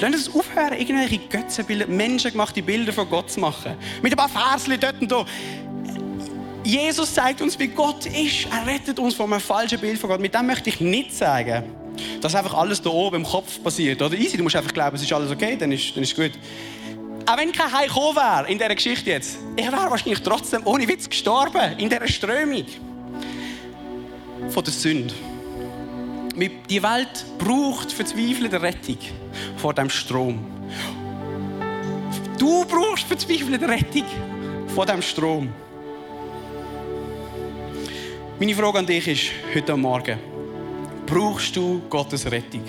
Lasst 0.00 0.14
uns 0.14 0.34
aufhören, 0.34 0.74
irgendwelche 0.74 1.18
Götzenbilder, 1.18 1.86
menschengemachte 1.86 2.62
Bilder 2.62 2.92
von 2.92 3.08
Gott 3.08 3.30
zu 3.30 3.40
machen. 3.40 3.74
Mit 4.02 4.12
ein 4.12 4.16
paar 4.16 4.28
Verschen 4.28 4.78
dort 4.80 5.00
und 5.00 5.10
da. 5.10 5.24
Jesus 6.64 7.14
zeigt 7.14 7.40
uns, 7.40 7.58
wie 7.58 7.68
Gott 7.68 8.06
ist. 8.06 8.46
Er 8.50 8.66
rettet 8.66 8.98
uns 8.98 9.14
von 9.14 9.32
einem 9.32 9.40
falschen 9.40 9.78
Bild 9.80 9.98
von 9.98 10.10
Gott. 10.10 10.20
Mit 10.20 10.34
dem 10.34 10.46
möchte 10.46 10.68
ich 10.68 10.80
nicht 10.80 11.14
sagen, 11.14 11.64
dass 12.20 12.34
einfach 12.34 12.54
alles 12.54 12.82
da 12.82 12.90
oben 12.90 13.16
im 13.16 13.24
Kopf 13.24 13.62
passiert. 13.62 14.02
Oder 14.02 14.16
easy, 14.16 14.36
du 14.36 14.42
musst 14.42 14.56
einfach 14.56 14.72
glauben, 14.72 14.96
es 14.96 15.02
ist 15.02 15.12
alles 15.12 15.30
okay, 15.30 15.56
dann 15.56 15.72
ist, 15.72 15.96
dann 15.96 16.02
ist 16.02 16.14
gut. 16.14 16.32
Auch 17.26 17.36
wenn 17.36 17.52
kein 17.52 17.86
gekommen 17.86 18.16
wäre 18.16 18.50
in 18.50 18.58
dieser 18.58 18.74
Geschichte 18.74 19.10
jetzt, 19.10 19.38
ich 19.56 19.64
wäre 19.64 19.90
wahrscheinlich 19.90 20.20
trotzdem 20.22 20.62
ohne 20.64 20.88
Witz 20.88 21.08
gestorben 21.08 21.78
in 21.78 21.88
dieser 21.88 22.08
Strömung 22.08 22.64
von 24.50 24.64
der 24.64 24.72
Sünde. 24.72 25.14
Die 26.70 26.82
Welt 26.82 27.24
braucht 27.38 27.92
verzweifelte 27.92 28.60
Rettung 28.62 28.98
vor 29.56 29.74
dem 29.74 29.90
Strom. 29.90 30.38
Du 32.38 32.64
brauchst 32.64 33.04
verzweifelte 33.04 33.68
Rettung 33.68 34.04
vor 34.68 34.86
dem 34.86 35.02
Strom. 35.02 35.48
Meine 38.38 38.54
Frage 38.54 38.78
an 38.78 38.86
dich 38.86 39.08
ist 39.08 39.32
heute 39.52 39.76
Morgen: 39.76 40.18
Brauchst 41.06 41.56
du 41.56 41.82
Gottes 41.90 42.30
Rettung? 42.30 42.62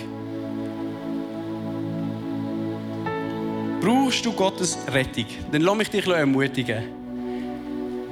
Brauchst 3.80 4.26
du 4.26 4.32
Gottes 4.32 4.78
Rettung? 4.92 5.26
Dann 5.52 5.62
lass 5.62 5.76
mich 5.76 5.90
dich 5.90 6.06
ermutigen. 6.06 6.99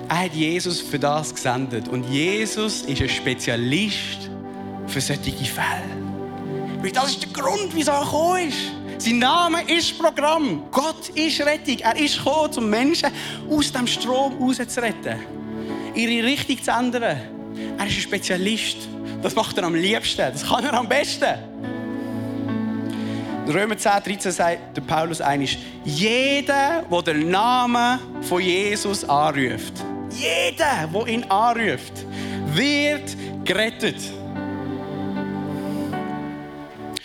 Er 0.08 0.24
hat 0.24 0.34
Jesus 0.34 0.80
für 0.80 0.98
das 0.98 1.34
gesendet. 1.34 1.88
Und 1.88 2.04
Jesus 2.10 2.82
ist 2.82 3.02
ein 3.02 3.08
Spezialist 3.08 4.30
für 4.86 5.00
solche 5.00 5.32
Fälle. 5.32 5.84
Weil 6.80 6.92
das 6.92 7.10
ist 7.10 7.22
der 7.22 7.32
Grund, 7.32 7.74
wieso 7.74 7.90
er 7.90 8.00
gekommen 8.00 8.48
ist. 8.48 8.58
Sein 8.98 9.18
Name 9.18 9.62
ist 9.70 9.98
Programm. 9.98 10.64
Gott 10.70 11.10
ist 11.10 11.40
Rettung. 11.40 11.78
Er 11.80 11.96
ist 11.96 12.18
gekommen, 12.18 12.54
um 12.56 12.70
Menschen 12.70 13.10
aus 13.50 13.70
dem 13.70 13.86
Strom 13.86 14.38
rauszuretten. 14.38 15.18
Ihre 15.94 16.26
Richtung 16.26 16.62
zu 16.62 16.70
ändern. 16.70 17.02
Er 17.02 17.86
ist 17.86 17.96
ein 17.96 18.00
Spezialist. 18.00 18.88
Das 19.22 19.34
macht 19.34 19.58
er 19.58 19.64
am 19.64 19.74
liebsten. 19.74 20.32
Das 20.32 20.46
kann 20.46 20.64
er 20.64 20.74
am 20.74 20.88
besten. 20.88 21.34
Römer 23.46 23.78
10, 23.78 23.92
13 24.04 24.32
sagt 24.32 24.86
Paulus 24.86 25.20
einisch, 25.20 25.58
jeder, 25.84 26.84
der 26.90 27.02
den 27.02 27.30
Namen 27.30 27.98
von 28.20 28.42
Jesus 28.42 29.08
anruft, 29.08 29.72
jeder, 30.10 30.88
der 30.92 31.06
ihn 31.06 31.24
anruft, 31.24 32.06
wird 32.54 33.16
gerettet. 33.44 33.96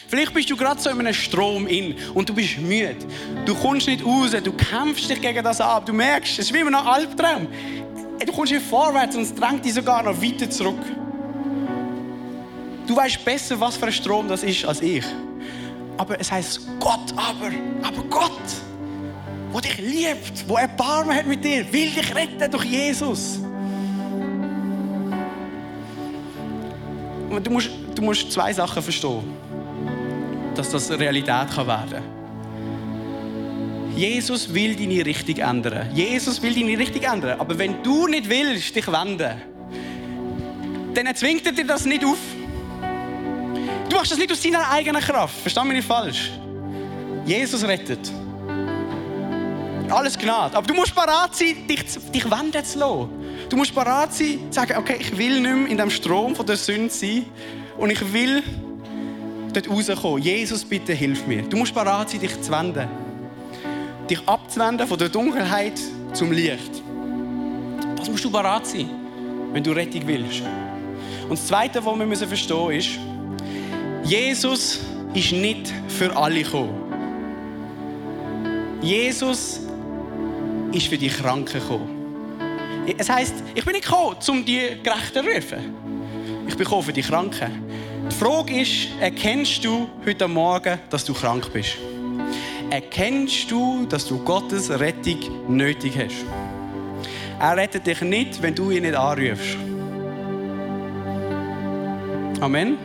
Vielleicht 0.07 0.33
bist 0.33 0.49
du 0.49 0.55
gerade 0.55 0.79
so 0.79 0.91
in 0.91 0.99
einem 0.99 1.13
Strom 1.13 1.65
in 1.65 1.95
und 2.13 2.29
du 2.29 2.35
bist 2.35 2.59
müde. 2.59 2.97
Du 3.45 3.55
kommst 3.55 3.87
nicht 3.87 4.05
raus, 4.05 4.29
du 4.43 4.51
kämpfst 4.51 5.09
dich 5.09 5.19
gegen 5.19 5.43
das 5.43 5.59
ab. 5.59 5.87
Du 5.87 5.93
merkst, 5.93 6.37
es 6.37 6.45
ist 6.45 6.53
wie 6.53 6.59
ein 6.59 6.75
Albtraum. 6.75 7.47
Du 8.23 8.31
kommst 8.31 8.51
nicht 8.53 8.63
vorwärts 8.63 9.15
und 9.15 9.23
es 9.23 9.33
drängt 9.33 9.65
dich 9.65 9.73
sogar 9.73 10.03
noch 10.03 10.21
weiter 10.21 10.47
zurück. 10.49 10.79
Du 12.85 12.95
weißt 12.95 13.25
besser, 13.25 13.59
was 13.59 13.75
für 13.75 13.87
ein 13.87 13.91
Strom 13.91 14.27
das 14.27 14.43
ist, 14.43 14.65
als 14.65 14.81
ich. 14.81 15.03
Aber 15.97 16.19
es 16.19 16.31
heißt 16.31 16.61
Gott, 16.79 17.11
aber, 17.15 17.51
aber 17.81 18.03
Gott, 18.09 18.41
wo 19.53 19.59
dich 19.59 19.77
liebt, 19.77 20.49
wo 20.49 20.57
Erbarmen 20.57 21.15
hat 21.15 21.27
mit 21.27 21.43
dir, 21.43 21.71
will 21.71 21.91
dich 21.91 22.15
retten 22.15 22.49
durch 22.49 22.65
Jesus. 22.65 23.39
Du 27.43 27.51
musst, 27.51 27.69
du 27.93 28.01
musst 28.01 28.31
zwei 28.31 28.51
Sachen 28.51 28.81
verstehen, 28.81 29.23
dass 30.55 30.71
das 30.71 30.89
Realität 30.89 31.51
kann 31.53 31.67
werden 31.67 31.91
kann. 31.91 32.23
Jesus 33.95 34.51
will 34.51 34.75
deine 34.75 35.05
Richtung 35.05 35.37
ändern. 35.37 35.87
Jesus 35.93 36.41
will 36.41 36.55
deine 36.55 36.79
Richtung 36.79 37.03
ändern. 37.03 37.39
Aber 37.39 37.57
wenn 37.57 37.83
du 37.83 38.07
nicht 38.07 38.27
willst, 38.27 38.75
dich 38.75 38.87
wenden, 38.87 39.39
dann 40.95 41.15
zwingt 41.15 41.45
er 41.45 41.51
dir 41.51 41.65
das 41.65 41.85
nicht 41.85 42.03
auf. 42.03 42.17
Du 43.87 43.95
machst 43.95 44.11
das 44.11 44.17
nicht 44.17 44.31
aus 44.31 44.41
deiner 44.41 44.67
eigenen 44.71 45.01
Kraft. 45.01 45.35
Versteh 45.41 45.63
mich 45.63 45.73
nicht 45.73 45.87
falsch. 45.87 46.31
Jesus 47.25 47.63
rettet. 47.63 48.11
Alles 49.93 50.17
Gnade. 50.17 50.57
Aber 50.57 50.65
du 50.65 50.73
musst 50.73 50.95
bereit 50.95 51.33
sein, 51.35 51.67
dich, 51.67 51.83
dich 52.13 52.31
wenden 52.31 52.65
zu 52.65 52.79
lassen. 52.79 53.09
Du 53.49 53.57
musst 53.57 53.73
bereit 53.75 54.13
sein, 54.13 54.39
zu 54.49 54.59
sagen, 54.59 54.77
okay, 54.77 54.97
ich 54.99 55.17
will 55.17 55.39
nicht 55.39 55.55
mehr 55.55 55.67
in 55.67 55.77
dem 55.77 55.89
Strom 55.89 56.35
von 56.35 56.45
der 56.45 56.57
Sünde 56.57 56.89
sein 56.89 57.25
und 57.77 57.89
ich 57.89 58.13
will 58.13 58.41
dort 59.53 59.69
rauskommen. 59.69 60.21
Jesus, 60.21 60.65
bitte 60.65 60.93
hilf 60.93 61.27
mir. 61.27 61.43
Du 61.43 61.57
musst 61.57 61.73
bereit 61.73 62.09
sein, 62.09 62.19
dich 62.19 62.41
zu 62.41 62.51
wenden 62.51 62.87
dich 64.09 64.19
abzuwenden 64.27 64.87
von 64.87 64.97
der 64.97 65.09
Dunkelheit 65.09 65.79
zum 66.13 66.31
Licht. 66.31 66.83
Das 67.97 68.09
musst 68.09 68.23
du 68.23 68.31
bereit 68.31 68.67
sein, 68.67 68.89
wenn 69.51 69.63
du 69.63 69.71
Rettung 69.71 70.01
willst. 70.05 70.41
Und 71.23 71.31
das 71.31 71.47
Zweite, 71.47 71.83
was 71.85 71.97
wir 71.97 72.27
verstehen 72.27 72.67
müssen, 72.67 72.77
ist, 72.77 72.99
Jesus 74.03 74.79
ist 75.13 75.31
nicht 75.31 75.71
für 75.87 76.15
alle 76.15 76.43
gekommen. 76.43 76.79
Jesus 78.81 79.61
ist 80.73 80.87
für 80.87 80.97
die 80.97 81.09
Kranken 81.09 81.59
gekommen. 81.59 82.87
Es 82.97 83.09
heißt, 83.09 83.35
ich 83.55 83.63
bin 83.63 83.73
nicht 83.73 83.85
gekommen, 83.85 84.17
um 84.27 84.45
die 84.45 84.59
Gerechten 84.83 85.23
zu 85.23 85.29
rufen. 85.29 85.75
Ich 86.47 86.55
bin 86.55 86.65
gekommen 86.65 86.83
für 86.83 86.93
die 86.93 87.01
Kranken. 87.01 87.63
Die 88.11 88.15
Frage 88.15 88.61
ist, 88.61 88.89
erkennst 88.99 89.63
du 89.63 89.87
heute 90.05 90.27
Morgen, 90.27 90.79
dass 90.89 91.05
du 91.05 91.13
krank 91.13 91.51
bist? 91.53 91.77
erkennst 92.73 93.51
du, 93.51 93.85
dass 93.85 94.07
du 94.07 94.17
Gottes 94.23 94.71
Rettung 94.71 95.19
nötig 95.47 95.93
hast. 95.95 96.25
Er 97.39 97.55
rettet 97.55 97.85
dich 97.85 98.01
nicht, 98.01 98.41
wenn 98.41 98.55
du 98.55 98.71
ihn 98.71 98.81
nicht 98.81 98.95
anrufst. 98.95 99.57
Amen. 102.41 102.77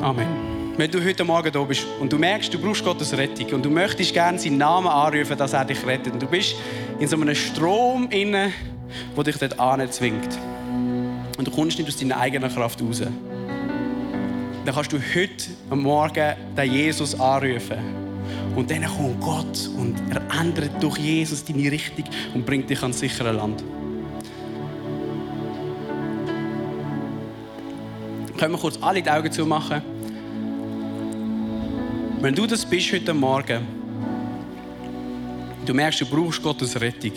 Amen. 0.00 0.47
Wenn 0.78 0.92
du 0.92 1.04
heute 1.04 1.24
Morgen 1.24 1.50
da 1.52 1.60
bist 1.64 1.84
und 1.98 2.12
du 2.12 2.18
merkst, 2.18 2.54
du 2.54 2.58
brauchst 2.60 2.84
Gottes 2.84 3.12
Rettung 3.12 3.52
und 3.52 3.64
du 3.64 3.68
möchtest 3.68 4.14
gerne 4.14 4.38
seinen 4.38 4.58
Namen 4.58 4.86
anrufen, 4.86 5.36
dass 5.36 5.52
er 5.52 5.64
dich 5.64 5.84
rettet 5.84 6.12
und 6.12 6.22
du 6.22 6.28
bist 6.28 6.54
in 7.00 7.08
so 7.08 7.16
einem 7.16 7.34
Strom 7.34 8.08
inne, 8.10 8.52
wo 9.16 9.24
dich 9.24 9.36
dort 9.38 9.58
anzwingt 9.58 10.38
und 11.36 11.48
du 11.48 11.50
kommst 11.50 11.78
nicht 11.78 11.88
aus 11.88 11.96
deiner 11.96 12.20
eigenen 12.20 12.48
Kraft 12.48 12.80
raus, 12.80 13.00
dann 13.00 14.72
kannst 14.72 14.92
du 14.92 15.00
heute 15.00 15.74
Morgen 15.74 16.34
den 16.56 16.72
Jesus 16.72 17.18
anrufen. 17.18 17.78
Und 18.54 18.70
dann 18.70 18.84
kommt 18.84 19.20
Gott 19.20 19.70
und 19.76 19.96
er 20.10 20.22
ändert 20.40 20.80
durch 20.80 20.98
Jesus 20.98 21.44
deine 21.44 21.72
Richtung 21.72 22.04
und 22.34 22.46
bringt 22.46 22.70
dich 22.70 22.80
ans 22.82 23.00
sichere 23.00 23.32
Land. 23.32 23.64
Können 28.36 28.52
wir 28.52 28.58
kurz 28.58 28.78
alle 28.80 29.02
die 29.02 29.10
Augen 29.10 29.32
zumachen? 29.32 29.97
Wenn 32.20 32.34
du 32.34 32.48
das 32.48 32.66
bist 32.66 32.92
heute 32.92 33.14
Morgen, 33.14 33.64
du 35.64 35.72
merkst, 35.72 36.00
du 36.00 36.06
brauchst 36.06 36.42
Gottes 36.42 36.80
Rettung 36.80 37.12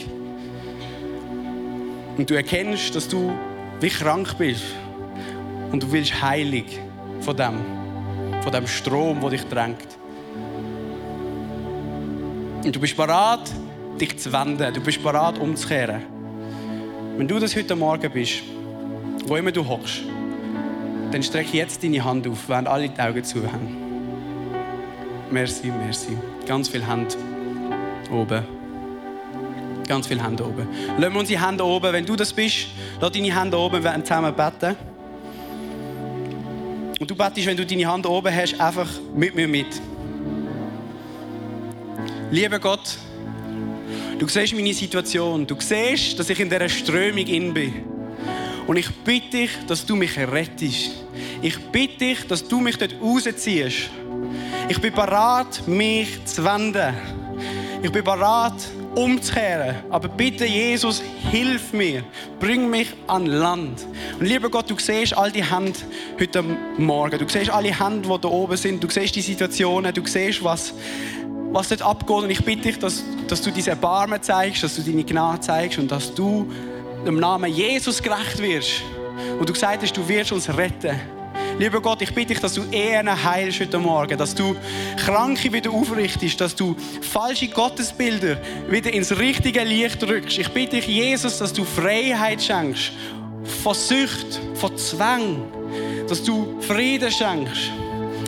und 2.18 2.30
du 2.30 2.36
erkennst, 2.36 2.96
dass 2.96 3.08
du 3.08 3.34
wie 3.80 3.90
krank 3.90 4.38
bist 4.38 4.62
und 5.72 5.82
du 5.82 5.92
willst 5.92 6.22
heilig 6.22 6.80
von 7.20 7.36
dem, 7.36 7.62
von 8.44 8.52
dem 8.52 8.68
Strom, 8.68 9.20
der 9.22 9.32
dich 9.32 9.44
drängt. 9.46 9.88
Und 12.64 12.76
du 12.76 12.80
bist 12.80 12.96
bereit, 12.96 13.52
dich 14.00 14.20
zu 14.20 14.32
wenden. 14.32 14.72
Du 14.72 14.82
bist 14.82 15.02
bereit, 15.02 15.40
umzukehren. 15.40 16.04
Wenn 17.18 17.28
du 17.28 17.40
das 17.40 17.56
heute 17.56 17.76
Morgen 17.76 18.12
bist, 18.12 18.44
wo 19.26 19.36
immer 19.36 19.52
du 19.52 19.68
hockst, 19.68 20.04
dann 21.12 21.24
strecke 21.24 21.58
jetzt 21.58 21.84
deine 21.84 22.04
Hand 22.04 22.28
auf, 22.28 22.48
während 22.48 22.68
alle 22.68 22.88
die 22.88 23.02
Augen 23.02 23.24
zu 23.24 23.52
haben. 23.52 23.91
Merci, 25.32 25.72
merci. 25.72 26.18
Ganz 26.46 26.68
viel 26.68 26.86
Hand 26.86 27.18
oben. 28.12 28.44
Ganz 29.88 30.08
viele 30.08 30.24
Hände 30.24 30.46
oben. 30.46 30.68
Lassen 30.98 31.14
wir 31.14 31.20
unsere 31.20 31.48
Hände 31.48 31.66
oben. 31.66 31.94
Wenn 31.94 32.06
du 32.06 32.16
das 32.16 32.34
bist, 32.34 32.68
lass 33.00 33.12
deine 33.12 33.38
Hände 33.38 33.58
oben. 33.58 33.84
Wir 33.84 34.04
zusammen 34.04 34.34
beten. 34.34 34.76
Und 37.00 37.10
du 37.10 37.16
bettest, 37.16 37.48
wenn 37.48 37.58
du 37.58 37.66
deine 37.66 37.86
Hand 37.88 38.06
oben 38.06 38.34
hast, 38.34 38.60
einfach 38.60 38.88
mit 39.16 39.34
mir 39.34 39.48
mit. 39.48 39.68
Lieber 42.30 42.60
Gott, 42.60 42.98
du 44.20 44.28
siehst 44.28 44.54
meine 44.54 44.74
Situation. 44.74 45.48
Du 45.48 45.56
siehst, 45.60 46.20
dass 46.20 46.30
ich 46.30 46.40
in 46.40 46.50
dieser 46.50 46.70
Strömung 46.70 47.26
in 47.26 47.54
bin. 47.54 47.74
Und 48.68 48.78
ich 48.78 48.90
bitte 49.04 49.38
dich, 49.38 49.52
dass 49.68 49.86
du 49.86 49.96
mich 49.96 50.18
rettest. 50.18 50.92
Ich 51.42 51.58
bitte 51.72 51.98
dich, 51.98 52.28
dass 52.28 52.48
du 52.48 52.60
mich 52.60 52.78
dort 52.78 52.96
rausziehst. 53.02 53.90
Ich 54.72 54.80
bin 54.80 54.94
bereit, 54.94 55.68
mich 55.68 56.24
zu 56.24 56.46
wenden. 56.46 56.96
Ich 57.84 57.92
bin 57.92 58.06
bereit, 58.06 58.54
umzukehren. 58.96 59.76
Aber 59.90 60.08
bitte, 60.08 60.46
Jesus, 60.46 61.04
hilf 61.30 61.74
mir. 61.74 62.06
Bring 62.40 62.70
mich 62.70 62.88
an 63.06 63.26
Land. 63.26 63.86
Und 64.18 64.26
lieber 64.26 64.50
Gott, 64.50 64.70
du 64.70 64.80
siehst 64.80 65.18
all 65.18 65.30
die 65.30 65.44
Hände 65.44 65.78
heute 66.18 66.42
Morgen. 66.78 67.20
Du 67.20 67.28
siehst 67.28 67.50
alle 67.50 67.78
Hände, 67.78 68.08
die 68.08 68.22
da 68.22 68.30
oben 68.30 68.56
sind. 68.56 68.82
Du 68.82 68.90
siehst 68.90 69.14
die 69.14 69.22
Situationen. 69.22 69.94
Du 69.94 70.08
siehst, 70.08 70.42
was, 70.42 70.74
was 71.52 71.68
dort 71.68 71.82
abgeht. 71.82 72.24
Und 72.24 72.30
ich 72.30 72.46
bitte 72.46 72.62
dich, 72.62 72.80
dass, 72.80 73.04
dass 73.28 73.42
du 73.42 73.52
diese 73.52 73.72
Erbarmen 73.72 74.22
zeigst, 74.22 74.64
dass 74.64 74.78
du 74.78 74.84
deine 74.84 75.04
Gnade 75.04 75.42
zeigst 75.42 75.80
und 75.80 75.92
dass 75.92 76.16
du 76.16 76.50
im 77.06 77.20
Namen 77.20 77.52
Jesus 77.52 78.02
gerecht 78.02 78.42
wirst. 78.42 78.84
Und 79.38 79.50
du 79.50 79.52
gesagt 79.52 79.84
hast, 79.84 79.98
du 79.98 80.08
wirst 80.08 80.32
uns 80.32 80.48
retten. 80.48 80.98
Lieber 81.60 81.82
Gott, 81.82 82.02
ich 82.02 82.14
bitte 82.14 82.30
dich, 82.30 82.40
dass 82.40 82.54
du 82.54 82.64
Ehen 82.72 83.24
heilst 83.24 83.60
heute 83.60 83.78
Morgen, 83.78 84.18
dass 84.18 84.34
du 84.34 84.56
Kranke 84.98 85.52
wieder 85.54 85.72
aufrichtest, 85.72 86.42
dass 86.42 86.56
du 86.56 86.76
falsche 87.02 87.48
Gottesbilder 87.48 88.38
wieder 88.70 88.92
ins 88.92 89.18
richtige 89.18 89.64
Licht 89.64 90.02
rückst. 90.04 90.40
Ich 90.40 90.50
bitte 90.50 90.78
dich, 90.78 90.88
Jesus, 90.88 91.38
dass 91.38 91.54
du 91.54 91.64
Freiheit 91.64 92.42
schenkst 92.42 92.92
von 93.64 93.76
Sucht, 93.76 94.40
von 94.56 94.76
Zwang, 94.78 95.44
dass 96.08 96.24
du 96.24 96.60
Frieden 96.62 97.12
schenkst. 97.12 97.72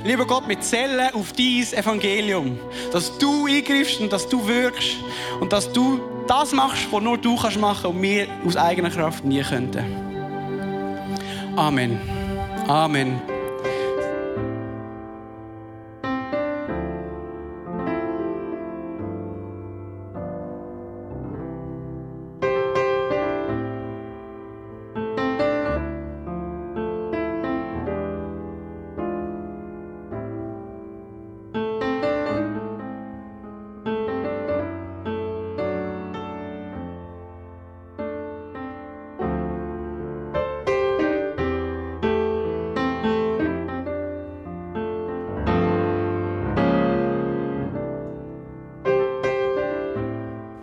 Lieber 0.04 0.26
Gott, 0.26 0.48
mit 0.48 0.64
Zellen 0.64 1.14
auf 1.14 1.32
dein 1.32 1.66
Evangelium, 1.74 2.60
dass 2.92 3.18
du 3.18 3.48
eingriffst 3.48 4.02
und 4.02 4.12
dass 4.12 4.28
du 4.28 4.46
wirkst 4.46 4.98
und 5.40 5.54
dass 5.54 5.72
du 5.72 6.02
das 6.28 6.52
machst, 6.52 6.88
was 6.92 7.02
nur 7.02 7.18
du 7.18 7.36
kannst 7.38 7.60
machen 7.60 7.92
und 7.92 8.02
wir 8.02 8.28
aus 8.46 8.58
eigener 8.58 8.90
Kraft 8.90 9.24
nie 9.24 9.42
könnten. 9.42 9.86
Amen. 11.56 12.23
Amen. 12.70 13.33